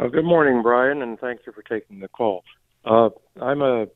Uh, 0.00 0.06
good 0.06 0.25
morning, 0.25 0.62
Brian, 0.62 1.02
and 1.02 1.21
thank 1.21 1.40
you 1.47 1.52
for 1.52 1.62
taking 1.62 2.00
the 2.00 2.09
call. 2.09 2.42
Uh, 2.87 3.11
I'm 3.42 3.61
a 3.61 3.88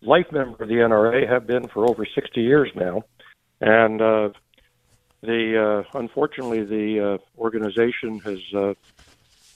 life 0.00 0.26
member 0.32 0.62
of 0.62 0.68
the 0.70 0.76
NRA, 0.76 1.28
have 1.28 1.46
been 1.46 1.68
for 1.68 1.86
over 1.86 2.06
60 2.06 2.40
years 2.40 2.70
now. 2.74 3.02
And 3.60 4.00
uh, 4.00 4.30
the 5.22 5.84
uh, 5.94 5.98
unfortunately 5.98 6.64
the 6.64 7.14
uh, 7.14 7.40
organization 7.40 8.20
has 8.20 8.38
uh, 8.54 8.74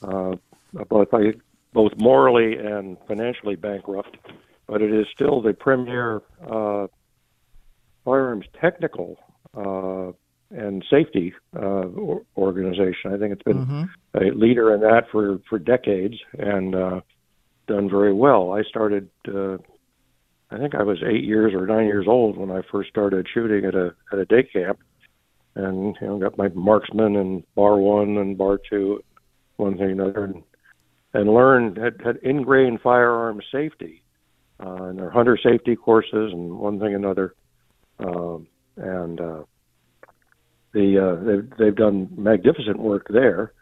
uh, 0.07 0.37
both 0.89 1.09
both 1.73 1.93
morally 1.97 2.57
and 2.57 2.97
financially 3.09 3.57
bankrupt, 3.57 4.17
but 4.67 4.83
it 4.83 4.93
is 4.93 5.07
still 5.13 5.41
the 5.41 5.53
premier 5.55 6.23
uh, 6.47 6.87
firearms 8.05 8.47
technical 8.61 9.19
uh, 9.57 10.13
and 10.51 10.85
safety 10.91 11.33
uh, 11.57 11.87
organization. 12.37 13.13
I 13.13 13.19
think 13.19 13.33
it's 13.33 13.43
been 13.43 13.67
mm-hmm. 13.67 13.85
a 14.15 14.31
leader 14.35 14.75
in 14.75 14.81
that 14.81 15.09
for 15.11 15.41
for 15.49 15.59
decades 15.59 16.17
and 16.39 16.75
uh, 16.75 17.01
done 17.67 17.89
very 17.89 18.13
well. 18.13 18.53
I 18.53 18.63
started 18.63 19.09
uh, 19.29 19.59
I 20.55 20.59
think 20.59 20.75
I 20.77 20.85
was 20.85 21.03
eight 21.05 21.25
years 21.25 21.53
or 21.53 21.67
nine 21.67 21.87
years 21.87 22.07
old 22.07 22.37
when 22.37 22.51
I 22.51 22.61
first 22.71 22.89
started 22.89 23.27
shooting 23.33 23.65
at 23.65 23.75
a 23.75 23.93
at 24.13 24.21
a 24.21 24.25
day 24.25 24.45
camp, 24.45 24.79
and 25.57 25.97
you 26.01 26.07
know 26.07 26.19
got 26.19 26.39
my 26.39 26.49
marksman 26.49 27.17
and 27.17 27.43
bar 27.57 27.77
one 27.77 28.17
and 28.19 28.39
bar 28.39 28.61
two, 28.71 29.03
one 29.57 29.77
thing 29.77 29.91
another, 29.91 30.25
and, 30.25 30.43
and 31.13 31.35
learned 31.35 31.77
had, 31.77 32.01
had 32.05 32.17
ingrained 32.19 32.81
firearm 32.83 33.41
safety, 33.51 34.05
uh, 34.65 34.85
and 34.85 34.99
their 35.01 35.11
hunter 35.11 35.37
safety 35.43 35.75
courses 35.75 36.33
and 36.33 36.57
one 36.57 36.79
thing 36.79 36.95
another, 36.95 37.35
um, 37.99 38.47
and 38.77 39.21
uh, 39.21 39.43
the 40.73 40.99
uh, 41.01 41.25
they've 41.25 41.51
they've 41.59 41.77
done 41.77 42.09
magnificent 42.17 42.79
work 42.79 43.09
there. 43.11 43.53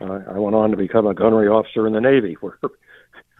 Uh, 0.00 0.20
I 0.30 0.38
went 0.38 0.56
on 0.56 0.70
to 0.70 0.78
become 0.78 1.06
a 1.06 1.14
gunnery 1.14 1.48
officer 1.48 1.86
in 1.86 1.92
the 1.92 2.00
Navy, 2.00 2.34
where 2.40 2.58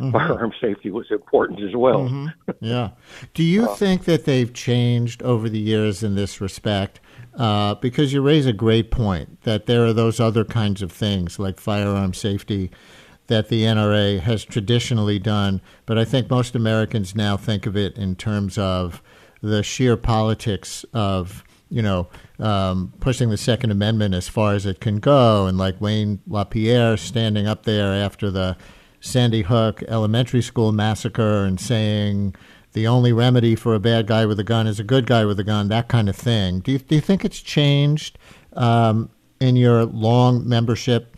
mm-hmm. 0.00 0.10
firearm 0.12 0.52
safety 0.60 0.90
was 0.90 1.06
important 1.10 1.60
as 1.62 1.74
well. 1.74 2.00
Mm-hmm. 2.00 2.26
Yeah. 2.60 2.90
Do 3.34 3.44
you 3.44 3.70
uh, 3.70 3.74
think 3.76 4.04
that 4.04 4.24
they've 4.24 4.52
changed 4.52 5.22
over 5.22 5.48
the 5.48 5.60
years 5.60 6.02
in 6.02 6.16
this 6.16 6.40
respect? 6.40 6.98
Uh, 7.36 7.76
because 7.76 8.12
you 8.12 8.20
raise 8.20 8.46
a 8.46 8.52
great 8.52 8.90
point 8.90 9.42
that 9.42 9.66
there 9.66 9.84
are 9.84 9.92
those 9.92 10.18
other 10.18 10.44
kinds 10.44 10.82
of 10.82 10.90
things 10.90 11.38
like 11.38 11.60
firearm 11.60 12.12
safety 12.12 12.70
that 13.28 13.48
the 13.48 13.62
NRA 13.62 14.18
has 14.20 14.44
traditionally 14.44 15.18
done, 15.18 15.60
but 15.86 15.98
I 15.98 16.04
think 16.04 16.28
most 16.28 16.56
Americans 16.56 17.14
now 17.14 17.36
think 17.36 17.66
of 17.66 17.76
it 17.76 17.96
in 17.96 18.16
terms 18.16 18.58
of 18.58 19.02
the 19.40 19.62
sheer 19.62 19.96
politics 19.96 20.84
of 20.92 21.44
you 21.70 21.82
know 21.82 22.08
um, 22.38 22.92
pushing 23.00 23.28
the 23.28 23.36
Second 23.36 23.70
Amendment 23.70 24.14
as 24.14 24.28
far 24.28 24.54
as 24.54 24.66
it 24.66 24.80
can 24.80 24.98
go, 24.98 25.46
and 25.46 25.58
like 25.58 25.80
Wayne 25.80 26.20
LaPierre 26.26 26.96
standing 26.96 27.46
up 27.46 27.64
there 27.64 27.92
after 27.92 28.30
the 28.30 28.56
Sandy 29.00 29.42
Hook 29.42 29.82
Elementary 29.88 30.42
School 30.42 30.72
massacre 30.72 31.44
and 31.44 31.60
saying 31.60 32.34
the 32.72 32.86
only 32.86 33.12
remedy 33.12 33.54
for 33.54 33.74
a 33.74 33.80
bad 33.80 34.06
guy 34.06 34.26
with 34.26 34.38
a 34.38 34.44
gun 34.44 34.66
is 34.66 34.78
a 34.78 34.84
good 34.84 35.06
guy 35.06 35.24
with 35.24 35.40
a 35.40 35.44
gun, 35.44 35.68
that 35.68 35.88
kind 35.88 36.08
of 36.08 36.16
thing. 36.16 36.60
Do 36.60 36.72
you, 36.72 36.78
do 36.78 36.94
you 36.94 37.00
think 37.00 37.24
it's 37.24 37.40
changed 37.40 38.18
um, 38.54 39.10
in 39.40 39.56
your 39.56 39.84
long 39.84 40.48
membership 40.48 41.16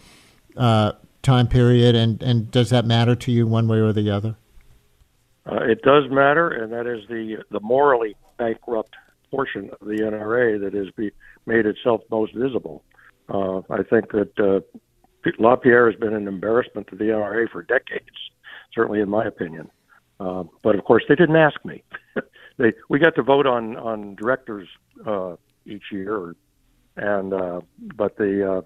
uh, 0.56 0.92
time 1.22 1.48
period, 1.48 1.94
and, 1.94 2.22
and 2.22 2.50
does 2.50 2.70
that 2.70 2.84
matter 2.84 3.14
to 3.14 3.32
you 3.32 3.46
one 3.46 3.68
way 3.68 3.78
or 3.78 3.92
the 3.92 4.10
other? 4.10 4.36
Uh, 5.50 5.64
it 5.64 5.82
does 5.82 6.04
matter, 6.10 6.48
and 6.48 6.72
that 6.72 6.86
is 6.86 7.06
the 7.08 7.42
the 7.50 7.60
morally 7.60 8.14
bankrupt 8.38 8.94
portion 9.30 9.70
of 9.80 9.86
the 9.86 9.98
NRA 10.02 10.60
that 10.60 10.74
has 10.74 10.90
be, 10.96 11.10
made 11.46 11.66
itself 11.66 12.02
most 12.10 12.34
visible. 12.34 12.82
Uh, 13.28 13.58
I 13.70 13.82
think 13.82 14.10
that 14.12 14.38
uh, 14.38 14.78
LaPierre 15.38 15.90
has 15.90 15.98
been 15.98 16.14
an 16.14 16.28
embarrassment 16.28 16.86
to 16.88 16.96
the 16.96 17.04
NRA 17.04 17.48
for 17.50 17.62
decades, 17.62 18.16
certainly 18.74 19.00
in 19.00 19.08
my 19.08 19.24
opinion. 19.24 19.70
Uh, 20.18 20.44
but 20.62 20.74
of 20.74 20.84
course, 20.84 21.02
they 21.08 21.14
didn't 21.14 21.36
ask 21.36 21.62
me. 21.64 21.82
they 22.58 22.72
we 22.88 22.98
got 22.98 23.14
to 23.14 23.22
vote 23.22 23.46
on 23.46 23.76
on 23.76 24.14
directors 24.16 24.68
uh, 25.06 25.36
each 25.66 25.84
year, 25.90 26.34
and 26.96 27.32
uh, 27.32 27.60
but 27.96 28.16
the 28.16 28.62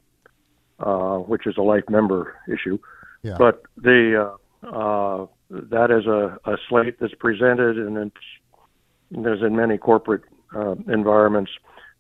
uh, 0.81 0.85
uh, 0.85 1.19
which 1.19 1.47
is 1.47 1.57
a 1.57 1.63
life 1.63 1.85
member 1.89 2.37
issue. 2.49 2.79
Yeah. 3.23 3.37
But 3.39 3.63
the 3.77 4.37
uh, 4.63 4.67
uh, 4.67 5.27
that 5.51 5.91
is 5.91 6.07
a, 6.07 6.39
a 6.51 6.57
slate 6.69 6.99
that's 7.01 7.15
presented, 7.15 7.79
and 7.79 7.97
it's 7.97 9.27
as 9.27 9.43
in 9.47 9.55
many 9.55 9.79
corporate 9.79 10.23
uh, 10.55 10.75
environments, 10.89 11.53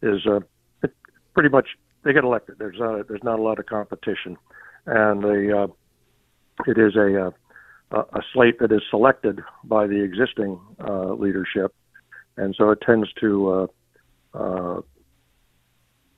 is 0.02 0.26
uh, 0.26 0.40
pretty 1.34 1.48
much 1.48 1.68
they 2.04 2.12
get 2.12 2.24
elected. 2.24 2.56
There's 2.58 2.78
not 2.78 3.00
a, 3.00 3.04
there's 3.04 3.24
not 3.24 3.38
a 3.38 3.42
lot 3.42 3.58
of 3.58 3.66
competition, 3.66 4.36
and 4.86 5.22
the 5.22 5.62
uh, 5.62 5.66
it 6.66 6.78
is 6.78 6.96
a, 6.96 7.32
a 7.90 7.96
a 7.96 8.20
slate 8.32 8.58
that 8.60 8.72
is 8.72 8.82
selected 8.90 9.40
by 9.64 9.86
the 9.86 10.02
existing 10.02 10.58
uh, 10.86 11.12
leadership, 11.12 11.74
and 12.36 12.54
so 12.56 12.70
it 12.70 12.80
tends 12.80 13.12
to 13.20 13.68
uh, 14.34 14.38
uh, 14.38 14.80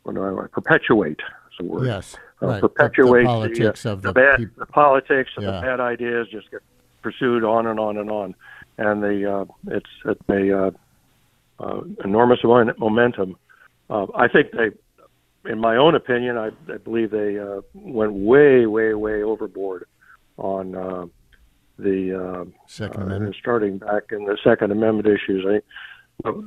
what 0.02 0.14
do 0.14 0.22
I 0.22 0.46
perpetuate. 0.48 1.20
Is 1.20 1.58
the 1.58 1.64
word. 1.64 1.86
Yes, 1.86 2.16
uh, 2.42 2.46
right. 2.46 2.60
Perpetuate 2.60 3.22
the, 3.22 3.28
the 3.28 3.34
politics 3.34 3.82
the, 3.82 3.92
of 3.92 4.02
the, 4.02 4.08
the 4.08 4.12
bad 4.14 4.38
peop- 4.38 4.56
the 4.56 4.66
politics 4.66 5.30
and 5.36 5.44
yeah. 5.44 5.52
the 5.52 5.60
bad 5.60 5.80
ideas 5.80 6.28
just 6.30 6.50
get 6.50 6.60
pursued 7.02 7.44
on 7.44 7.66
and 7.66 7.78
on 7.78 7.96
and 7.98 8.10
on, 8.10 8.34
and 8.78 9.02
the 9.02 9.32
uh, 9.32 9.44
it's 9.68 9.90
it 10.04 10.18
may 10.28 10.50
uh, 10.50 10.70
uh, 11.60 11.80
enormous 12.04 12.40
momentum. 12.42 13.36
Uh, 13.88 14.06
I 14.14 14.28
think 14.28 14.50
they 14.52 14.70
in 15.48 15.60
my 15.60 15.76
own 15.76 15.94
opinion, 15.94 16.36
I, 16.36 16.50
I 16.72 16.78
believe 16.78 17.10
they 17.10 17.38
uh, 17.38 17.60
went 17.74 18.12
way, 18.12 18.66
way, 18.66 18.94
way 18.94 19.22
overboard 19.22 19.86
on 20.36 20.74
uh, 20.74 21.06
the 21.78 22.14
uh, 22.14 22.44
Second 22.66 23.02
uh, 23.02 23.06
Amendment. 23.06 23.36
starting 23.38 23.78
back 23.78 24.04
in 24.10 24.24
the 24.24 24.38
Second 24.42 24.72
Amendment 24.72 25.08
issues. 25.08 25.44
I, 25.46 25.60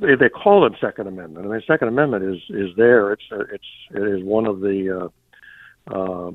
they, 0.00 0.16
they 0.16 0.28
call 0.28 0.62
them 0.62 0.74
Second 0.80 1.06
Amendment. 1.06 1.46
I 1.46 1.50
mean, 1.50 1.62
Second 1.66 1.88
Amendment 1.88 2.24
is 2.24 2.40
is 2.50 2.74
there. 2.76 3.12
It's 3.12 3.22
uh, 3.30 3.44
it's 3.52 3.64
it 3.90 4.02
is 4.02 4.24
one 4.24 4.46
of 4.46 4.60
the 4.60 5.10
uh, 5.88 5.94
uh, 5.94 6.32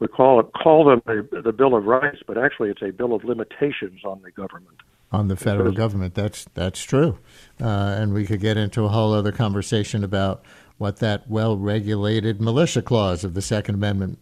we 0.00 0.08
call 0.08 0.40
it 0.40 0.46
call 0.60 0.84
them 0.84 1.02
the, 1.06 1.42
the 1.42 1.52
Bill 1.52 1.74
of 1.74 1.84
Rights, 1.84 2.18
but 2.26 2.36
actually 2.36 2.70
it's 2.70 2.82
a 2.82 2.90
bill 2.90 3.14
of 3.14 3.24
limitations 3.24 4.04
on 4.04 4.20
the 4.22 4.30
government. 4.30 4.76
On 5.12 5.28
the 5.28 5.36
federal 5.36 5.70
government, 5.70 6.14
that's 6.14 6.46
that's 6.54 6.82
true, 6.82 7.18
uh, 7.60 7.66
and 7.66 8.12
we 8.12 8.26
could 8.26 8.40
get 8.40 8.56
into 8.56 8.84
a 8.84 8.88
whole 8.88 9.12
other 9.12 9.30
conversation 9.30 10.02
about 10.02 10.44
what 10.78 10.98
that 10.98 11.28
well 11.28 11.56
regulated 11.56 12.40
militia 12.40 12.82
clause 12.82 13.24
of 13.24 13.34
the 13.34 13.42
Second 13.42 13.76
Amendment 13.76 14.18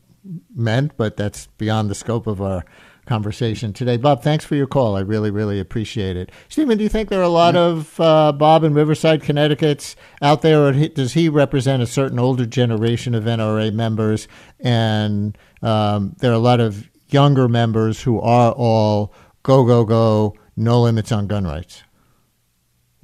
meant, 0.54 0.96
but 0.96 1.16
that's 1.16 1.46
beyond 1.58 1.90
the 1.90 1.94
scope 1.94 2.26
of 2.26 2.40
our 2.40 2.64
conversation 3.06 3.72
today. 3.72 3.96
Bob, 3.96 4.22
thanks 4.22 4.44
for 4.44 4.54
your 4.54 4.66
call. 4.66 4.96
I 4.96 5.00
really, 5.00 5.30
really 5.30 5.58
appreciate 5.58 6.16
it. 6.16 6.30
Stephen, 6.48 6.78
do 6.78 6.84
you 6.84 6.88
think 6.88 7.08
there 7.08 7.20
are 7.20 7.24
a 7.24 7.28
lot 7.28 7.56
of 7.56 7.98
uh, 7.98 8.32
Bob 8.32 8.62
in 8.62 8.74
Riverside, 8.74 9.22
Connecticut's 9.22 9.96
out 10.20 10.42
there, 10.42 10.66
or 10.66 10.72
does 10.72 11.14
he 11.14 11.28
represent 11.28 11.82
a 11.82 11.86
certain 11.86 12.18
older 12.18 12.46
generation 12.46 13.14
of 13.14 13.24
NRA 13.24 13.72
members? 13.72 14.28
And 14.60 15.36
um, 15.62 16.14
there 16.18 16.30
are 16.30 16.34
a 16.34 16.38
lot 16.38 16.60
of 16.60 16.88
younger 17.08 17.48
members 17.48 18.02
who 18.02 18.20
are 18.20 18.52
all 18.52 19.12
go, 19.42 19.64
go, 19.64 19.84
go, 19.84 20.36
no 20.56 20.82
limits 20.82 21.10
on 21.10 21.26
gun 21.26 21.44
rights. 21.44 21.82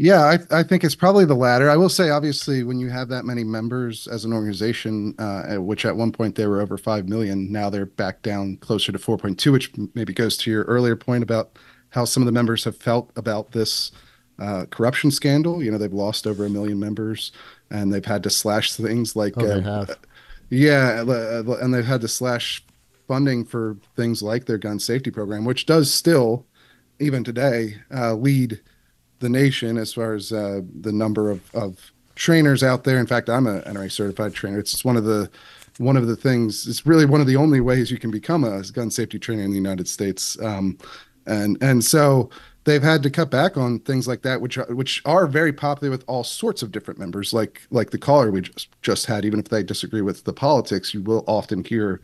Yeah, 0.01 0.21
I, 0.23 0.61
I 0.61 0.63
think 0.63 0.85
it's 0.85 0.95
probably 0.95 1.25
the 1.25 1.35
latter. 1.35 1.69
I 1.69 1.77
will 1.77 1.89
say, 1.89 2.11
obviously, 2.11 2.63
when 2.63 2.79
you 2.79 2.89
have 2.89 3.09
that 3.09 3.25
many 3.25 3.43
members 3.43 4.07
as 4.07 4.25
an 4.25 4.33
organization, 4.33 5.13
uh, 5.19 5.57
which 5.57 5.85
at 5.85 5.97
one 5.97 6.13
point 6.13 6.37
they 6.37 6.47
were 6.47 6.61
over 6.61 6.79
5 6.79 7.09
million, 7.09 7.51
now 7.51 7.69
they're 7.69 7.85
back 7.85 8.23
down 8.23 8.59
closer 8.59 8.93
to 8.93 8.99
4.2, 8.99 9.51
which 9.51 9.73
maybe 9.95 10.13
goes 10.13 10.37
to 10.39 10.53
your 10.53 10.63
earlier 10.65 10.95
point 10.95 11.25
about 11.25 11.59
how 11.91 12.05
some 12.05 12.23
of 12.23 12.27
the 12.27 12.33
members 12.33 12.63
have 12.63 12.77
felt 12.77 13.11
about 13.17 13.51
this 13.51 13.91
uh, 14.39 14.67
corruption 14.71 15.11
scandal. 15.11 15.65
You 15.65 15.73
know, 15.73 15.79
they've 15.79 15.93
lost 15.93 16.29
over 16.29 16.47
a 16.47 16.51
million 16.51 16.79
members 16.79 17.33
and 17.71 17.93
they've 17.93 18.05
had 18.05 18.23
to 18.23 18.31
slash 18.31 18.75
things 18.75 19.17
like, 19.17 19.35
oh, 19.37 19.61
uh, 19.61 19.87
yeah, 20.49 21.01
and 21.01 21.75
they've 21.75 21.85
had 21.85 22.03
to 22.03 22.09
slash 22.09 22.65
funding 23.09 23.45
for 23.45 23.77
things 23.97 24.23
like 24.23 24.45
their 24.45 24.59
gun 24.59 24.79
safety 24.79 25.11
program, 25.11 25.45
which 25.45 25.67
does 25.67 25.93
still, 25.93 26.47
even 27.01 27.25
today, 27.25 27.79
uh, 27.93 28.15
lead 28.15 28.61
the 29.21 29.29
nation 29.29 29.79
as 29.79 29.93
far 29.93 30.15
as 30.15 30.33
uh, 30.33 30.61
the 30.81 30.93
number 30.93 31.31
of, 31.31 31.55
of 31.55 31.93
trainers 32.15 32.63
out 32.63 32.85
there. 32.85 32.99
In 32.99 33.07
fact, 33.07 33.29
I'm 33.29 33.47
a 33.47 33.61
NRA 33.63 33.91
certified 33.91 34.35
trainer. 34.35 34.59
It's 34.59 34.85
one 34.85 34.97
of 34.97 35.05
the 35.05 35.31
one 35.79 35.97
of 35.97 36.07
the 36.07 36.17
things. 36.17 36.67
It's 36.67 36.87
really 36.87 37.07
one 37.07 37.21
of 37.21 37.27
the 37.27 37.37
only 37.37 37.61
ways 37.61 37.91
you 37.91 37.99
can 37.99 38.11
become 38.11 38.45
a 38.45 38.63
gun 38.73 38.91
safety 38.91 39.19
trainer 39.19 39.43
in 39.43 39.51
the 39.51 39.57
United 39.57 39.89
States. 39.89 40.41
Um, 40.43 40.79
and 41.27 41.57
and 41.63 41.85
so 41.85 42.31
they've 42.65 42.83
had 42.83 43.03
to 43.03 43.11
cut 43.11 43.31
back 43.31 43.57
on 43.57 43.79
things 43.81 44.09
like 44.09 44.23
that, 44.23 44.41
which 44.41 44.59
are, 44.59 44.67
which 44.75 45.01
are 45.05 45.27
very 45.27 45.53
popular 45.53 45.91
with 45.91 46.05
all 46.07 46.25
sorts 46.25 46.63
of 46.63 46.73
different 46.73 46.99
members, 46.99 47.33
like 47.33 47.63
like 47.71 47.91
the 47.91 47.99
caller 47.99 48.31
we 48.31 48.41
just 48.41 48.69
just 48.83 49.07
had. 49.07 49.25
Even 49.25 49.39
if 49.39 49.49
they 49.49 49.63
disagree 49.63 50.03
with 50.03 50.25
the 50.25 50.33
politics, 50.33 50.93
you 50.93 51.03
will 51.03 51.25
often 51.27 51.65
hear 51.65 52.01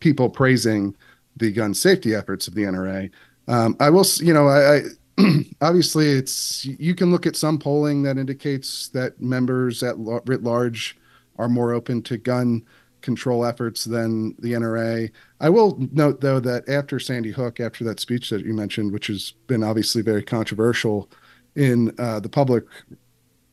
people 0.00 0.28
praising 0.28 0.94
the 1.36 1.52
gun 1.52 1.74
safety 1.74 2.14
efforts 2.14 2.48
of 2.48 2.54
the 2.54 2.62
NRA. 2.62 3.10
Um, 3.48 3.76
I 3.80 3.90
will, 3.90 4.06
you 4.20 4.32
know, 4.32 4.48
I, 4.48 4.76
I 4.76 4.80
obviously 5.60 6.08
it's 6.08 6.64
you 6.64 6.94
can 6.94 7.10
look 7.10 7.26
at 7.26 7.36
some 7.36 7.58
polling 7.58 8.02
that 8.02 8.18
indicates 8.18 8.88
that 8.88 9.20
members 9.20 9.82
at 9.82 9.94
writ 9.96 10.42
large 10.42 10.96
are 11.38 11.48
more 11.48 11.72
open 11.72 12.02
to 12.02 12.16
gun 12.16 12.64
control 13.00 13.44
efforts 13.44 13.84
than 13.84 14.34
the 14.38 14.52
NRA. 14.52 15.10
I 15.40 15.50
will 15.50 15.78
note 15.92 16.20
though 16.20 16.40
that 16.40 16.68
after 16.68 16.98
Sandy 16.98 17.30
Hook, 17.30 17.60
after 17.60 17.84
that 17.84 18.00
speech 18.00 18.30
that 18.30 18.44
you 18.44 18.54
mentioned, 18.54 18.92
which 18.92 19.08
has 19.08 19.32
been 19.46 19.62
obviously 19.62 20.02
very 20.02 20.22
controversial 20.22 21.10
in 21.54 21.94
uh, 21.98 22.18
the 22.20 22.28
public, 22.28 22.64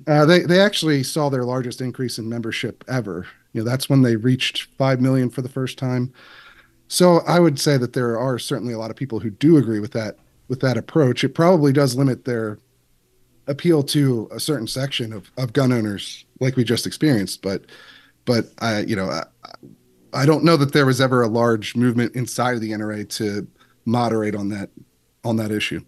uh, 0.08 0.26
they 0.26 0.40
they 0.40 0.60
actually 0.60 1.04
saw 1.04 1.30
their 1.30 1.44
largest 1.44 1.82
increase 1.82 2.18
in 2.18 2.28
membership 2.28 2.84
ever. 2.88 3.28
You 3.54 3.62
know, 3.62 3.70
that's 3.70 3.90
when 3.90 4.02
they 4.02 4.16
reached 4.16 4.64
five 4.78 5.02
million 5.02 5.30
for 5.30 5.42
the 5.42 5.50
first 5.50 5.78
time. 5.78 6.14
So 6.88 7.20
I 7.28 7.40
would 7.40 7.60
say 7.60 7.78
that 7.78 7.94
there 7.94 8.18
are 8.18 8.40
certainly 8.40 8.74
a 8.74 8.80
lot 8.80 8.90
of 8.90 8.98
people 8.98 9.20
who 9.20 9.30
do 9.30 9.58
agree 9.58 9.80
with 9.80 9.92
that 9.92 10.18
with 10.52 10.60
that 10.60 10.76
approach, 10.76 11.24
it 11.24 11.30
probably 11.30 11.72
does 11.72 11.96
limit 11.96 12.26
their 12.26 12.60
appeal 13.48 13.82
to 13.84 14.28
a 14.32 14.40
certain 14.40 14.68
section 14.68 15.14
of, 15.14 15.32
of 15.38 15.54
gun 15.54 15.72
owners, 15.72 16.26
like 16.42 16.58
we 16.58 16.66
just 16.66 16.86
experienced. 16.86 17.42
But, 17.42 17.64
but 18.26 18.48
I, 18.60 18.82
you 18.82 18.98
know, 18.98 19.10
I, 19.10 19.24
I 20.12 20.26
don't 20.26 20.44
know 20.44 20.58
that 20.58 20.74
there 20.74 20.86
was 20.86 21.00
ever 21.00 21.22
a 21.22 21.30
large 21.30 21.74
movement 21.74 22.18
inside 22.18 22.56
of 22.56 22.60
the 22.60 22.72
NRA 22.72 23.08
to 23.16 23.48
moderate 23.86 24.36
on 24.36 24.50
that 24.50 24.70
on 25.24 25.38
that 25.38 25.52
issue. 25.52 25.86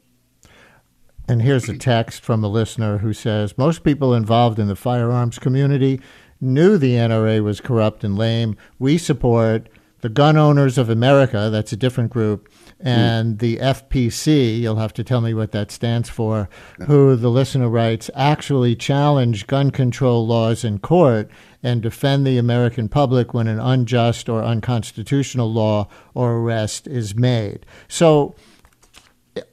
And 1.27 1.41
here's 1.41 1.67
a 1.67 1.77
text 1.77 2.23
from 2.23 2.41
a 2.41 2.47
listener 2.47 2.99
who 2.99 3.11
says 3.11 3.57
Most 3.57 3.83
people 3.83 4.13
involved 4.13 4.59
in 4.59 4.67
the 4.67 4.77
firearms 4.77 5.39
community 5.39 5.99
knew 6.39 6.77
the 6.77 6.93
NRA 6.93 7.43
was 7.43 7.59
corrupt 7.59 8.05
and 8.05 8.17
lame. 8.17 8.55
We 8.79 8.97
support 8.97 9.67
the 10.03 10.09
Gun 10.09 10.35
Owners 10.35 10.77
of 10.77 10.89
America, 10.89 11.49
that's 11.49 11.71
a 11.71 11.77
different 11.77 12.11
group, 12.11 12.49
and 12.81 13.35
mm. 13.35 13.39
the 13.39 13.55
FPC, 13.55 14.59
you'll 14.59 14.75
have 14.75 14.91
to 14.95 15.03
tell 15.03 15.21
me 15.21 15.33
what 15.33 15.53
that 15.53 15.71
stands 15.71 16.09
for, 16.09 16.49
who 16.87 17.15
the 17.15 17.29
listener 17.29 17.69
writes 17.69 18.11
actually 18.13 18.75
challenge 18.75 19.47
gun 19.47 19.71
control 19.71 20.27
laws 20.27 20.65
in 20.65 20.79
court 20.79 21.31
and 21.63 21.81
defend 21.81 22.27
the 22.27 22.37
American 22.37 22.89
public 22.89 23.33
when 23.33 23.47
an 23.47 23.61
unjust 23.61 24.27
or 24.27 24.43
unconstitutional 24.43 25.49
law 25.49 25.87
or 26.13 26.33
arrest 26.33 26.85
is 26.85 27.15
made. 27.15 27.65
So, 27.87 28.35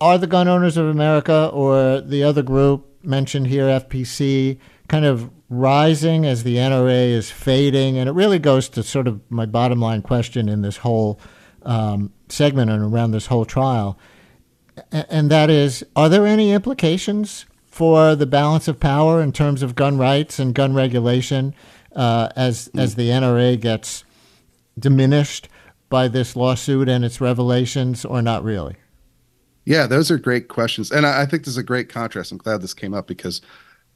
are 0.01 0.19
the 0.19 0.27
Gun 0.27 0.49
Owners 0.49 0.77
of 0.77 0.87
America 0.87 1.49
or 1.53 2.01
the 2.01 2.25
other 2.25 2.43
group 2.43 3.05
mentioned 3.05 3.47
here, 3.47 3.67
FPC, 3.67 4.59
kind 4.91 5.05
of 5.05 5.31
rising 5.49 6.27
as 6.27 6.43
the 6.43 6.57
NRA 6.57 7.11
is 7.11 7.31
fading? 7.31 7.97
And 7.97 8.09
it 8.09 8.13
really 8.13 8.41
goes 8.41 8.69
to 8.71 8.83
sort 8.83 9.07
of 9.07 9.21
my 9.31 9.47
bottom 9.47 9.81
line 9.81 10.03
question 10.03 10.49
in 10.49 10.63
this 10.63 10.79
whole 10.79 11.21
um, 11.63 12.13
segment 12.29 12.73
and 12.73 12.83
around 12.83 13.13
this 13.13 13.27
whole 13.27 13.45
trial. 13.45 13.97
And 14.91 15.31
that 15.31 15.49
is, 15.49 15.85
are 15.95 16.09
there 16.09 16.27
any 16.27 16.51
implications 16.51 17.47
for 17.67 18.17
the 18.17 18.27
balance 18.27 18.67
of 18.67 18.81
power 18.81 19.23
in 19.23 19.31
terms 19.31 19.63
of 19.63 19.77
gun 19.77 19.97
rights 19.97 20.41
and 20.41 20.57
gun 20.57 20.75
regulation 20.75 21.55
uh, 21.95 22.31
as 22.35 22.69
mm. 22.69 22.81
as 22.81 22.97
the 22.97 23.11
NRA 23.11 23.61
gets 23.61 24.05
diminished 24.77 25.49
by 25.89 26.09
this 26.09 26.35
lawsuit 26.35 26.89
and 26.89 27.05
its 27.05 27.21
revelations, 27.21 28.05
or 28.05 28.23
not 28.23 28.43
really? 28.43 28.75
Yeah, 29.65 29.87
those 29.87 30.11
are 30.11 30.19
great 30.19 30.49
questions. 30.49 30.91
And 30.91 31.07
I, 31.07 31.23
I 31.23 31.27
think 31.27 31.45
this 31.45 31.55
is 31.55 31.59
a 31.59 31.63
great 31.63 31.89
contrast. 31.89 32.33
I'm 32.33 32.39
glad 32.39 32.61
this 32.61 32.75
came 32.75 32.95
up 32.95 33.07
because 33.07 33.41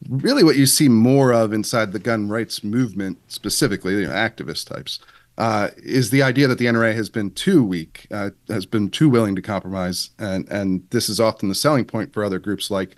really 0.09 0.45
what 0.45 0.57
you 0.57 0.67
see 0.67 0.89
more 0.89 1.33
of 1.33 1.53
inside 1.53 1.93
the 1.93 1.99
gun 1.99 2.29
rights 2.29 2.63
movement, 2.65 3.19
specifically, 3.29 3.95
you 3.95 4.07
know, 4.07 4.13
activist 4.13 4.69
types, 4.69 4.99
uh, 5.39 5.71
is 5.79 6.11
the 6.11 6.23
idea 6.23 6.47
that 6.47 6.59
the 6.59 6.67
NRA 6.67 6.95
has 6.95 7.09
been 7.09 7.31
too 7.31 7.65
weak, 7.65 8.07
uh, 8.11 8.31
has 8.49 8.67
been 8.67 8.89
too 8.89 9.09
willing 9.09 9.35
to 9.35 9.43
compromise, 9.43 10.11
and 10.19 10.49
and 10.49 10.87
this 10.91 11.09
is 11.09 11.19
often 11.19 11.49
the 11.49 11.55
selling 11.55 11.85
point 11.85 12.13
for 12.13 12.25
other 12.25 12.39
groups 12.39 12.71
like 12.71 12.95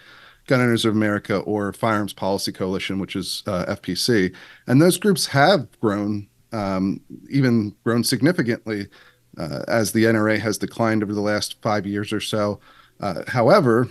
Gun 0.46 0.60
Owners 0.60 0.84
of 0.84 0.94
America 0.94 1.38
or 1.38 1.72
Firearms 1.72 2.12
Policy 2.12 2.52
Coalition, 2.52 2.98
which 2.98 3.16
is 3.16 3.42
uh, 3.46 3.64
FPC, 3.66 4.34
and 4.66 4.82
those 4.82 4.98
groups 4.98 5.26
have 5.26 5.68
grown, 5.80 6.28
um, 6.52 7.00
even 7.30 7.74
grown 7.84 8.04
significantly 8.04 8.88
uh, 9.38 9.62
as 9.68 9.92
the 9.92 10.04
NRA 10.04 10.38
has 10.38 10.58
declined 10.58 11.02
over 11.02 11.14
the 11.14 11.20
last 11.20 11.60
five 11.62 11.86
years 11.86 12.12
or 12.12 12.20
so. 12.20 12.60
Uh, 13.00 13.22
however, 13.28 13.88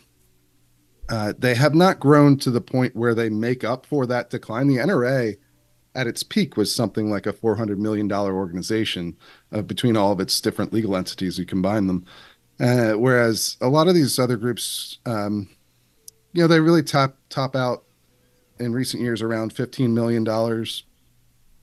uh, 1.10 1.34
they 1.38 1.56
have 1.56 1.76
not 1.76 2.00
grown 2.00 2.38
to 2.38 2.52
the 2.52 2.62
point 2.62 2.96
where 2.96 3.14
they 3.14 3.30
make 3.30 3.64
up 3.64 3.86
for 3.86 4.06
that 4.06 4.30
decline. 4.30 4.68
The 4.68 4.78
NRA, 4.78 5.38
at 5.94 6.08
its 6.08 6.24
peak, 6.24 6.58
was 6.58 6.74
something 6.74 7.10
like 7.10 7.26
a 7.26 7.34
$400 7.34 7.78
million 7.78 8.12
organization 8.12 9.16
uh, 9.52 9.62
between 9.62 9.96
all 9.96 10.12
of 10.12 10.20
its 10.20 10.40
different 10.42 10.74
legal 10.74 10.96
entities. 10.96 11.38
You 11.38 11.46
combine 11.46 11.88
them. 11.88 12.06
Uh, 12.60 12.94
whereas 12.94 13.58
a 13.62 13.68
lot 13.68 13.88
of 13.88 13.96
these 13.96 14.18
other 14.18 14.38
groups, 14.38 15.00
um, 15.06 15.50
you 16.34 16.42
know, 16.42 16.48
they 16.48 16.60
really 16.60 16.84
top 16.84 17.18
top 17.30 17.56
out 17.56 17.84
in 18.60 18.74
recent 18.74 19.04
years 19.04 19.22
around 19.22 19.54
$15 19.54 19.90
million. 19.92 20.26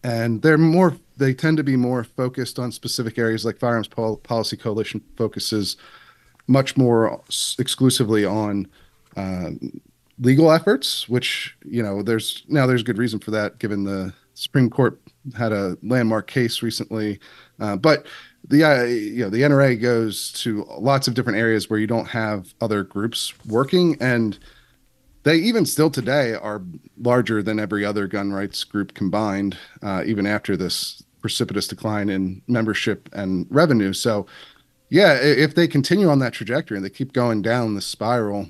And 0.05 0.43
they're 0.43 0.59
more 0.59 0.97
they 1.17 1.35
tend 1.35 1.57
to 1.57 1.63
be 1.63 1.77
more 1.77 2.05
focused 2.05 2.59
on 2.59 2.73
specific 2.73 3.19
areas 3.19 3.45
like 3.45 3.59
firearms 3.59 3.89
Pol- 3.89 4.17
policy 4.17 4.57
coalition 4.57 5.03
focuses 5.17 5.77
much 6.47 6.77
more 6.77 7.21
exclusively 7.59 8.25
on 8.25 8.67
uh, 9.17 9.51
legal 10.19 10.51
efforts 10.51 11.09
which 11.09 11.57
you 11.65 11.83
know 11.83 12.03
there's 12.03 12.45
now 12.49 12.67
there's 12.67 12.83
good 12.83 12.99
reason 12.99 13.19
for 13.19 13.31
that 13.31 13.59
given 13.59 13.85
the 13.85 14.13
supreme 14.35 14.71
court 14.71 15.01
had 15.37 15.53
a 15.53 15.77
landmark 15.83 16.27
case 16.27 16.63
recently 16.63 17.19
uh, 17.61 17.77
but 17.77 18.07
the 18.49 18.65
uh, 18.65 18.85
you 18.85 19.23
know 19.23 19.31
the 19.31 19.43
nra 19.43 19.81
goes 19.81 20.33
to 20.33 20.67
lots 20.79 21.09
of 21.09 21.15
different 21.15 21.39
areas 21.39 21.71
where 21.71 21.79
you 21.79 21.87
don't 21.87 22.09
have 22.09 22.55
other 22.61 22.83
groups 22.83 23.33
working 23.47 23.97
and 24.01 24.39
they 25.25 25.37
even 25.37 25.65
still 25.67 25.91
today 25.91 26.35
are 26.35 26.63
larger 27.01 27.43
than 27.43 27.61
every 27.61 27.85
other 27.85 28.07
gun 28.07 28.33
rights 28.33 28.65
group 28.65 28.95
combined, 28.95 29.57
uh, 29.83 30.03
even 30.05 30.27
after 30.27 30.57
this 30.57 31.03
precipitous 31.21 31.69
decline 31.69 32.09
in 32.09 32.43
membership 32.49 33.09
and 33.13 33.47
revenue. 33.49 33.93
So, 33.93 34.27
yeah, 34.91 35.15
if 35.15 35.55
they 35.55 35.69
continue 35.69 36.09
on 36.09 36.19
that 36.19 36.33
trajectory 36.33 36.77
and 36.77 36.85
they 36.85 36.91
keep 36.91 37.13
going 37.13 37.41
down 37.41 37.75
the 37.75 37.81
spiral, 37.81 38.49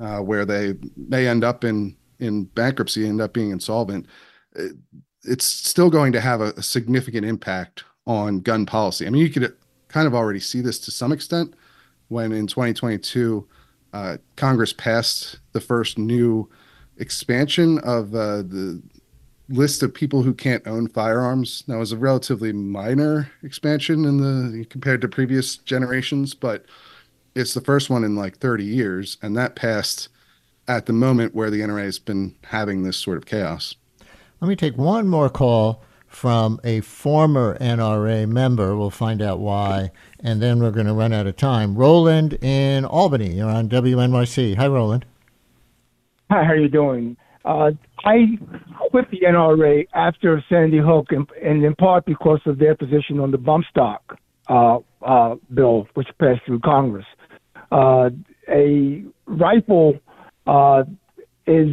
uh, 0.00 0.18
where 0.18 0.44
they 0.44 0.74
may 0.96 1.26
end 1.26 1.44
up 1.44 1.64
in 1.64 1.96
in 2.18 2.44
bankruptcy, 2.44 3.06
end 3.06 3.20
up 3.20 3.32
being 3.32 3.50
insolvent, 3.50 4.06
it, 4.54 4.76
it's 5.24 5.44
still 5.44 5.90
going 5.90 6.12
to 6.12 6.20
have 6.20 6.40
a, 6.40 6.52
a 6.56 6.62
significant 6.62 7.24
impact 7.24 7.84
on 8.06 8.40
gun 8.40 8.66
policy. 8.66 9.06
I 9.06 9.10
mean, 9.10 9.22
you 9.22 9.30
could 9.30 9.56
kind 9.88 10.06
of 10.06 10.14
already 10.14 10.40
see 10.40 10.60
this 10.60 10.78
to 10.80 10.90
some 10.90 11.12
extent 11.12 11.54
when 12.08 12.32
in 12.32 12.46
2022 12.46 13.46
uh, 13.92 14.16
Congress 14.36 14.72
passed 14.72 15.38
the 15.52 15.60
first 15.60 15.98
new 15.98 16.48
expansion 16.98 17.78
of 17.80 18.14
uh, 18.14 18.42
the 18.42 18.82
list 19.48 19.82
of 19.82 19.92
people 19.92 20.22
who 20.22 20.32
can't 20.32 20.66
own 20.66 20.86
firearms. 20.88 21.64
That 21.66 21.78
was 21.78 21.92
a 21.92 21.96
relatively 21.96 22.52
minor 22.52 23.30
expansion 23.42 24.04
in 24.04 24.18
the 24.18 24.64
compared 24.66 25.00
to 25.00 25.08
previous 25.08 25.56
generations, 25.56 26.34
but 26.34 26.66
it's 27.34 27.54
the 27.54 27.60
first 27.60 27.90
one 27.90 28.04
in 28.04 28.16
like 28.16 28.38
30 28.38 28.64
years, 28.64 29.16
and 29.22 29.36
that 29.36 29.54
passed 29.56 30.08
at 30.68 30.86
the 30.86 30.92
moment 30.92 31.34
where 31.34 31.50
the 31.50 31.60
NRA 31.60 31.84
has 31.84 31.98
been 31.98 32.34
having 32.44 32.82
this 32.82 32.96
sort 32.96 33.16
of 33.16 33.26
chaos. 33.26 33.74
Let 34.40 34.48
me 34.48 34.56
take 34.56 34.76
one 34.76 35.08
more 35.08 35.28
call 35.28 35.82
from 36.06 36.60
a 36.64 36.80
former 36.80 37.56
NRA 37.58 38.28
member. 38.28 38.76
We'll 38.76 38.90
find 38.90 39.22
out 39.22 39.38
why, 39.38 39.92
and 40.18 40.42
then 40.42 40.60
we're 40.60 40.70
going 40.70 40.86
to 40.86 40.92
run 40.92 41.12
out 41.12 41.26
of 41.26 41.36
time. 41.36 41.74
Roland 41.76 42.34
in 42.42 42.84
Albany, 42.84 43.34
you're 43.34 43.48
on 43.48 43.68
WNYC. 43.68 44.56
Hi, 44.56 44.66
Roland. 44.66 45.04
Hi, 46.30 46.44
how 46.44 46.50
are 46.50 46.56
you 46.56 46.68
doing? 46.68 47.16
Uh, 47.44 47.70
I 48.04 48.38
quit 48.90 49.10
the 49.10 49.20
NRA 49.20 49.86
after 49.94 50.42
Sandy 50.48 50.78
Hook, 50.78 51.06
and, 51.10 51.26
and, 51.42 51.64
in 51.64 51.74
part 51.74 52.04
because 52.04 52.40
of 52.46 52.58
their 52.58 52.74
position 52.74 53.18
on 53.18 53.30
the 53.30 53.38
bump 53.38 53.64
stock 53.70 54.18
uh, 54.48 54.78
uh, 55.02 55.36
bill, 55.54 55.88
which 55.94 56.08
passed 56.18 56.40
through 56.44 56.60
Congress. 56.60 57.06
Uh, 57.70 58.10
a 58.48 59.04
rifle 59.26 59.94
uh, 60.46 60.82
is 61.46 61.68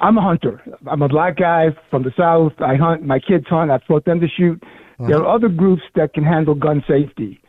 I'm 0.00 0.18
a 0.18 0.22
hunter. 0.22 0.60
I'm 0.90 1.02
a 1.02 1.08
black 1.08 1.36
guy 1.36 1.66
from 1.90 2.02
the 2.02 2.12
South. 2.16 2.52
I 2.60 2.76
hunt. 2.76 3.04
My 3.04 3.20
kids 3.20 3.46
hunt. 3.48 3.70
I've 3.70 3.86
taught 3.86 4.04
them 4.04 4.20
to 4.20 4.26
shoot. 4.28 4.62
Uh-huh. 4.62 5.08
There 5.08 5.18
are 5.18 5.34
other 5.34 5.48
groups 5.48 5.82
that 5.94 6.14
can 6.14 6.24
handle 6.24 6.54
gun 6.54 6.82
safety. 6.88 7.40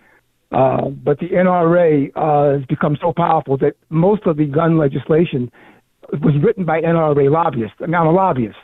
Uh, 0.52 0.90
but 0.90 1.18
the 1.20 1.30
NRA 1.30 2.12
uh, 2.16 2.60
has 2.60 2.66
become 2.68 2.96
so 3.02 3.12
powerful 3.16 3.58
that 3.58 3.74
most 3.90 4.28
of 4.28 4.38
the 4.38 4.46
gun 4.46 4.78
legislation 4.78 5.52
was 6.12 6.36
written 6.44 6.64
by 6.64 6.80
NRA 6.82 7.32
lobbyists. 7.32 7.76
I 7.80 7.88
mean, 7.88 7.96
I'm 7.96 8.06
a 8.06 8.12
lobbyist. 8.12 8.58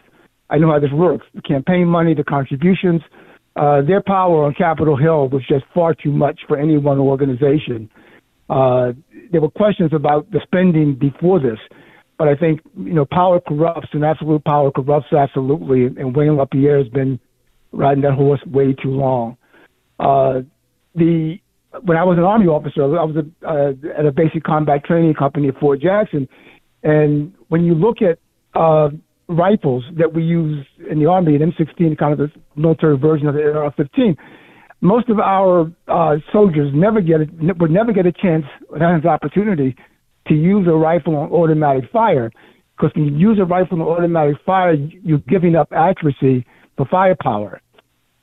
I 0.51 0.57
know 0.57 0.71
how 0.71 0.79
this 0.79 0.91
works. 0.91 1.25
The 1.33 1.41
campaign 1.41 1.87
money, 1.87 2.13
the 2.13 2.23
contributions, 2.23 3.01
uh, 3.55 3.81
their 3.81 4.01
power 4.01 4.45
on 4.45 4.53
Capitol 4.53 4.95
Hill 4.95 5.29
was 5.29 5.41
just 5.47 5.65
far 5.73 5.95
too 5.95 6.11
much 6.11 6.41
for 6.47 6.57
any 6.57 6.77
one 6.77 6.99
organization. 6.99 7.89
Uh, 8.49 8.93
there 9.31 9.41
were 9.41 9.49
questions 9.49 9.91
about 9.93 10.29
the 10.31 10.39
spending 10.43 10.95
before 10.95 11.39
this. 11.39 11.59
But 12.17 12.27
I 12.27 12.35
think 12.35 12.61
you 12.77 12.93
know 12.93 13.05
power 13.05 13.39
corrupts, 13.39 13.89
and 13.93 14.03
absolute 14.03 14.43
power 14.43 14.71
corrupts 14.71 15.13
absolutely. 15.13 15.85
And 15.85 16.15
Wayne 16.15 16.35
LaPierre 16.35 16.79
has 16.79 16.89
been 16.89 17.19
riding 17.71 18.03
that 18.03 18.13
horse 18.13 18.41
way 18.45 18.73
too 18.73 18.91
long. 18.91 19.37
Uh, 19.99 20.41
the 20.95 21.37
when 21.83 21.97
I 21.97 22.03
was 22.03 22.17
an 22.17 22.23
army 22.23 22.47
officer, 22.47 22.83
I 22.83 23.03
was 23.03 23.15
a, 23.15 23.47
uh, 23.47 23.73
at 23.97 24.05
a 24.05 24.11
basic 24.11 24.43
combat 24.43 24.83
training 24.83 25.13
company 25.13 25.47
at 25.49 25.57
Fort 25.59 25.79
Jackson, 25.79 26.27
and 26.83 27.33
when 27.47 27.63
you 27.63 27.75
look 27.75 27.97
at 28.01 28.19
uh, 28.59 28.89
rifles 29.29 29.83
that 29.97 30.13
we 30.13 30.23
use 30.23 30.65
in 30.89 30.99
the 30.99 31.05
army, 31.05 31.35
an 31.35 31.53
M16, 31.53 31.97
kind 31.97 32.13
of 32.13 32.17
the 32.17 32.31
military 32.55 32.97
version 32.97 33.27
of 33.27 33.35
the 33.35 33.41
AR-15, 33.41 34.17
most 34.81 35.09
of 35.09 35.19
our 35.19 35.71
uh, 35.87 36.15
soldiers 36.31 36.71
never 36.73 37.01
get 37.01 37.21
a, 37.21 37.27
would 37.59 37.71
never 37.71 37.91
get 37.91 38.05
a 38.05 38.11
chance, 38.11 38.45
an 38.73 39.05
opportunity 39.05 39.75
to 40.27 40.33
use 40.33 40.67
a 40.67 40.73
rifle 40.73 41.15
on 41.15 41.31
automatic 41.31 41.89
fire. 41.91 42.31
Because 42.77 42.95
when 42.95 43.05
you 43.07 43.29
use 43.29 43.39
a 43.39 43.45
rifle 43.45 43.81
on 43.81 43.87
automatic 43.87 44.37
fire, 44.45 44.73
you're 44.73 45.23
giving 45.27 45.55
up 45.55 45.71
accuracy 45.73 46.45
for 46.77 46.85
firepower. 46.85 47.61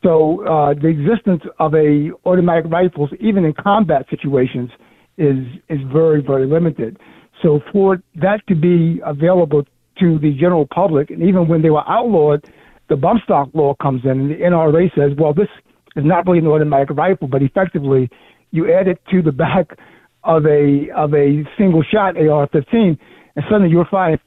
So 0.02 0.46
uh, 0.46 0.74
the 0.74 0.88
existence 0.88 1.42
of 1.58 1.74
a 1.74 2.10
automatic 2.24 2.70
rifles, 2.70 3.10
even 3.20 3.44
in 3.44 3.52
combat 3.52 4.06
situations, 4.08 4.70
is 5.18 5.38
is 5.68 5.80
very 5.92 6.22
very 6.22 6.46
limited. 6.46 6.98
So 7.42 7.60
for 7.72 8.02
that 8.16 8.46
to 8.48 8.54
be 8.54 9.00
available 9.04 9.64
to 10.00 10.18
the 10.18 10.32
general 10.32 10.66
public, 10.66 11.10
and 11.10 11.22
even 11.22 11.48
when 11.48 11.62
they 11.62 11.70
were 11.70 11.88
outlawed, 11.88 12.44
the 12.88 12.96
bump 12.96 13.22
stock 13.24 13.48
law 13.52 13.74
comes 13.74 14.04
in, 14.04 14.10
and 14.10 14.30
the 14.30 14.34
NRA 14.36 14.94
says, 14.94 15.16
well, 15.18 15.34
this 15.34 15.48
is 15.96 16.04
not 16.04 16.26
really 16.26 16.38
an 16.38 16.46
automatic 16.46 16.90
rifle, 16.90 17.28
but 17.28 17.42
effectively 17.42 18.10
you 18.50 18.72
add 18.72 18.88
it 18.88 19.00
to 19.10 19.22
the 19.22 19.32
back 19.32 19.78
of 20.24 20.44
a 20.46 20.90
of 20.94 21.14
a 21.14 21.44
single 21.56 21.82
shot 21.82 22.16
AR-15, 22.16 22.98
and 23.36 23.44
suddenly 23.48 23.70
you're 23.70 23.86
firing 23.86 24.18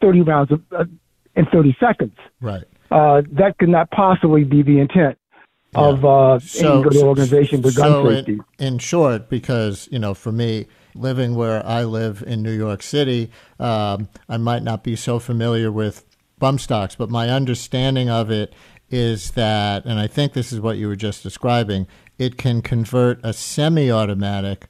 30 0.00 0.20
rounds 0.22 0.52
of, 0.52 0.62
uh, 0.72 0.84
in 1.34 1.46
30 1.46 1.76
seconds. 1.80 2.16
Right. 2.40 2.64
Uh, 2.90 3.22
that 3.32 3.56
could 3.58 3.68
not 3.68 3.90
possibly 3.90 4.44
be 4.44 4.62
the 4.62 4.80
intent 4.80 5.16
yeah. 5.72 5.80
of 5.80 6.04
uh, 6.04 6.38
so, 6.40 6.80
any 6.80 6.82
good 6.90 7.02
organization 7.02 7.62
with 7.62 7.76
gun 7.76 7.90
so 7.90 8.10
safety. 8.10 8.40
In, 8.58 8.66
in 8.66 8.78
short, 8.78 9.28
because 9.28 9.88
you 9.90 9.98
know, 9.98 10.14
for 10.14 10.32
me, 10.32 10.66
living 10.94 11.34
where 11.34 11.64
I 11.64 11.84
live 11.84 12.22
in 12.26 12.42
New 12.42 12.56
York 12.56 12.82
City, 12.82 13.30
um, 13.58 14.08
I 14.28 14.36
might 14.36 14.62
not 14.62 14.82
be 14.82 14.96
so 14.96 15.18
familiar 15.18 15.70
with 15.70 16.04
bump 16.38 16.60
stocks, 16.60 16.96
but 16.96 17.10
my 17.10 17.28
understanding 17.28 18.10
of 18.10 18.30
it 18.30 18.54
is 18.90 19.32
that, 19.32 19.84
and 19.84 19.98
I 19.98 20.06
think 20.06 20.32
this 20.32 20.52
is 20.52 20.60
what 20.60 20.76
you 20.76 20.88
were 20.88 20.96
just 20.96 21.22
describing, 21.22 21.86
it 22.18 22.36
can 22.36 22.60
convert 22.62 23.24
a 23.24 23.32
semi 23.32 23.90
automatic 23.90 24.66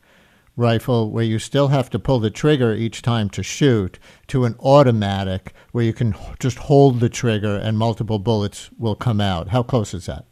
rifle 0.57 1.11
where 1.11 1.25
you 1.25 1.39
still 1.39 1.69
have 1.69 1.89
to 1.91 1.99
pull 1.99 2.21
the 2.21 2.31
trigger 2.31 2.75
each 2.75 3.03
time 3.03 3.31
to 3.31 3.43
shoot 3.43 3.99
to 4.27 4.45
an 4.45 4.55
automatic 4.61 5.55
where 5.73 5.85
you 5.85 5.93
can 5.93 6.15
just 6.39 6.59
hold 6.59 7.01
the 7.01 7.09
trigger 7.09 7.57
and 7.57 7.79
multiple 7.79 8.19
bullets 8.19 8.71
will 8.79 8.95
come 8.95 9.21
out. 9.21 9.49
How 9.49 9.63
close 9.63 9.95
is 9.95 10.07
that? 10.07 10.27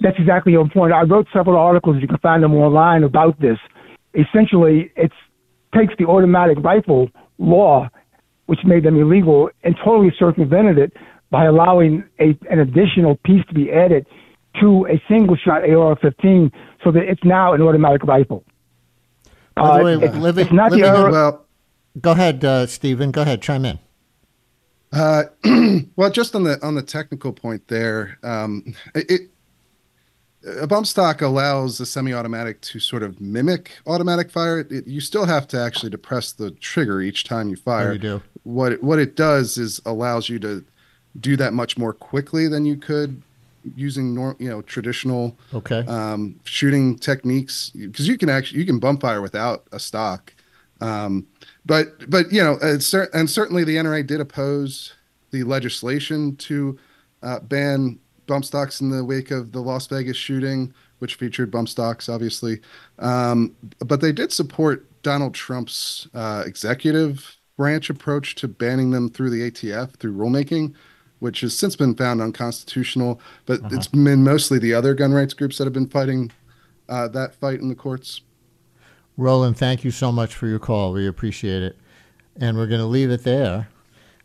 That's 0.00 0.18
exactly 0.18 0.56
on 0.56 0.70
point. 0.70 0.92
I 0.92 1.02
wrote 1.02 1.26
several 1.32 1.56
articles. 1.56 2.00
You 2.00 2.08
can 2.08 2.18
find 2.18 2.42
them 2.42 2.54
online 2.54 3.04
about 3.04 3.38
this. 3.40 3.58
Essentially, 4.14 4.90
it 4.96 5.12
takes 5.74 5.94
the 5.98 6.06
automatic 6.06 6.58
rifle 6.60 7.10
law, 7.38 7.88
which 8.46 8.60
made 8.64 8.84
them 8.84 8.98
illegal, 8.98 9.50
and 9.64 9.76
totally 9.84 10.12
circumvented 10.18 10.78
it 10.78 10.92
by 11.32 11.46
allowing 11.46 12.04
a, 12.20 12.38
an 12.50 12.60
additional 12.60 13.16
piece 13.24 13.44
to 13.46 13.54
be 13.54 13.72
added 13.72 14.06
to 14.60 14.86
a 14.86 15.02
single 15.08 15.34
shot 15.34 15.62
AR-15, 15.62 16.52
so 16.84 16.92
that 16.92 17.02
it's 17.04 17.24
now 17.24 17.54
an 17.54 17.62
automatic 17.62 18.04
rifle. 18.04 18.44
By 19.56 19.78
the 19.78 19.84
way, 19.84 19.94
uh, 19.94 20.12
living, 20.18 20.44
it's 20.44 20.52
not 20.52 20.70
living 20.72 20.92
the 20.92 21.10
well, 21.10 21.46
go 22.00 22.12
ahead, 22.12 22.44
uh, 22.44 22.66
Stephen. 22.66 23.10
Go 23.10 23.22
ahead, 23.22 23.40
chime 23.40 23.64
in. 23.64 23.78
Uh, 24.92 25.24
well, 25.96 26.10
just 26.10 26.34
on 26.34 26.44
the 26.44 26.64
on 26.64 26.74
the 26.74 26.82
technical 26.82 27.32
point 27.32 27.66
there, 27.68 28.18
um, 28.22 28.74
it 28.94 29.30
a 30.60 30.66
bump 30.66 30.86
stock 30.86 31.22
allows 31.22 31.78
the 31.78 31.86
semi-automatic 31.86 32.60
to 32.60 32.80
sort 32.80 33.02
of 33.02 33.20
mimic 33.20 33.78
automatic 33.86 34.30
fire. 34.30 34.60
It, 34.60 34.86
you 34.86 35.00
still 35.00 35.24
have 35.24 35.46
to 35.48 35.60
actually 35.60 35.90
depress 35.90 36.32
the 36.32 36.50
trigger 36.50 37.00
each 37.00 37.24
time 37.24 37.48
you 37.48 37.56
fire. 37.56 37.90
Oh, 37.90 37.92
you 37.92 37.98
do. 37.98 38.22
What 38.42 38.72
it, 38.72 38.82
what 38.82 38.98
it 38.98 39.16
does 39.16 39.56
is 39.56 39.80
allows 39.86 40.28
you 40.28 40.38
to 40.40 40.64
do 41.20 41.36
that 41.36 41.52
much 41.52 41.76
more 41.76 41.92
quickly 41.92 42.48
than 42.48 42.64
you 42.64 42.76
could 42.76 43.22
using 43.76 44.14
norm, 44.14 44.36
you 44.38 44.48
know, 44.48 44.62
traditional 44.62 45.36
okay 45.54 45.84
um, 45.86 46.38
shooting 46.44 46.98
techniques 46.98 47.70
because 47.70 48.08
you 48.08 48.18
can 48.18 48.28
actually 48.28 48.60
you 48.60 48.66
can 48.66 48.78
bump 48.78 49.00
fire 49.00 49.22
without 49.22 49.64
a 49.72 49.78
stock. 49.78 50.34
Um, 50.80 51.26
but 51.64 52.10
but 52.10 52.32
you 52.32 52.42
know, 52.42 52.58
cer- 52.78 53.10
and 53.14 53.30
certainly 53.30 53.64
the 53.64 53.76
NRA 53.76 54.06
did 54.06 54.20
oppose 54.20 54.94
the 55.30 55.44
legislation 55.44 56.36
to 56.36 56.78
uh, 57.22 57.40
ban 57.40 57.98
bump 58.26 58.44
stocks 58.44 58.80
in 58.80 58.90
the 58.90 59.04
wake 59.04 59.30
of 59.30 59.52
the 59.52 59.60
Las 59.60 59.86
Vegas 59.86 60.16
shooting, 60.16 60.72
which 60.98 61.14
featured 61.16 61.50
bump 61.50 61.68
stocks, 61.68 62.08
obviously. 62.08 62.60
Um, 62.98 63.54
but 63.80 64.00
they 64.00 64.12
did 64.12 64.32
support 64.32 64.86
Donald 65.02 65.34
Trump's 65.34 66.08
uh, 66.14 66.42
executive 66.46 67.36
branch 67.56 67.90
approach 67.90 68.34
to 68.36 68.48
banning 68.48 68.90
them 68.90 69.08
through 69.08 69.30
the 69.30 69.50
ATF 69.50 69.94
through 69.96 70.14
rulemaking, 70.14 70.74
which 71.22 71.40
has 71.40 71.56
since 71.56 71.76
been 71.76 71.94
found 71.94 72.20
unconstitutional. 72.20 73.20
But 73.46 73.60
uh-huh. 73.60 73.76
it's 73.76 73.86
been 73.86 74.24
mostly 74.24 74.58
the 74.58 74.74
other 74.74 74.92
gun 74.92 75.12
rights 75.12 75.34
groups 75.34 75.56
that 75.58 75.64
have 75.64 75.72
been 75.72 75.88
fighting 75.88 76.32
uh, 76.88 77.06
that 77.08 77.36
fight 77.36 77.60
in 77.60 77.68
the 77.68 77.76
courts. 77.76 78.22
Roland, 79.16 79.56
thank 79.56 79.84
you 79.84 79.92
so 79.92 80.10
much 80.10 80.34
for 80.34 80.48
your 80.48 80.58
call. 80.58 80.92
We 80.92 81.06
appreciate 81.06 81.62
it. 81.62 81.78
And 82.34 82.56
we're 82.56 82.66
going 82.66 82.80
to 82.80 82.86
leave 82.86 83.10
it 83.12 83.22
there 83.22 83.68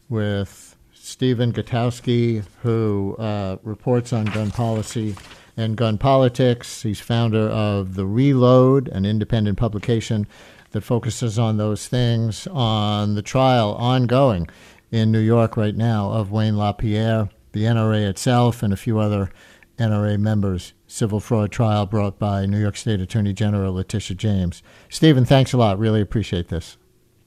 with 0.09 0.75
Stephen 0.91 1.53
Gutowski, 1.53 2.43
who 2.63 3.15
uh, 3.19 3.57
reports 3.61 4.11
on 4.11 4.25
gun 4.25 4.49
policy 4.49 5.15
and 5.55 5.77
gun 5.77 5.99
politics. 5.99 6.81
He's 6.81 6.99
founder 6.99 7.47
of 7.47 7.93
The 7.93 8.07
Reload, 8.07 8.87
an 8.87 9.05
independent 9.05 9.59
publication 9.59 10.25
that 10.71 10.81
focuses 10.81 11.37
on 11.37 11.57
those 11.57 11.87
things, 11.87 12.47
on 12.47 13.13
the 13.13 13.21
trial 13.21 13.75
ongoing 13.75 14.49
in 14.91 15.11
New 15.11 15.19
York 15.19 15.57
right 15.57 15.75
now 15.75 16.11
of 16.11 16.31
Wayne 16.31 16.57
LaPierre, 16.57 17.29
the 17.51 17.63
NRA 17.63 18.07
itself, 18.07 18.63
and 18.63 18.71
a 18.71 18.77
few 18.77 18.99
other 18.99 19.29
NRA 19.77 20.19
members. 20.19 20.73
Civil 20.87 21.19
fraud 21.19 21.51
trial 21.51 21.85
brought 21.85 22.17
by 22.17 22.45
New 22.45 22.59
York 22.59 22.77
State 22.77 23.01
Attorney 23.01 23.33
General 23.33 23.73
Letitia 23.73 24.15
James. 24.15 24.63
Stephen, 24.89 25.25
thanks 25.25 25.53
a 25.53 25.57
lot. 25.57 25.77
Really 25.77 26.01
appreciate 26.01 26.47
this. 26.49 26.77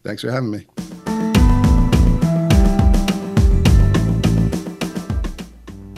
Thanks 0.03 0.23
for 0.23 0.31
having 0.31 0.51
me. 0.51 0.67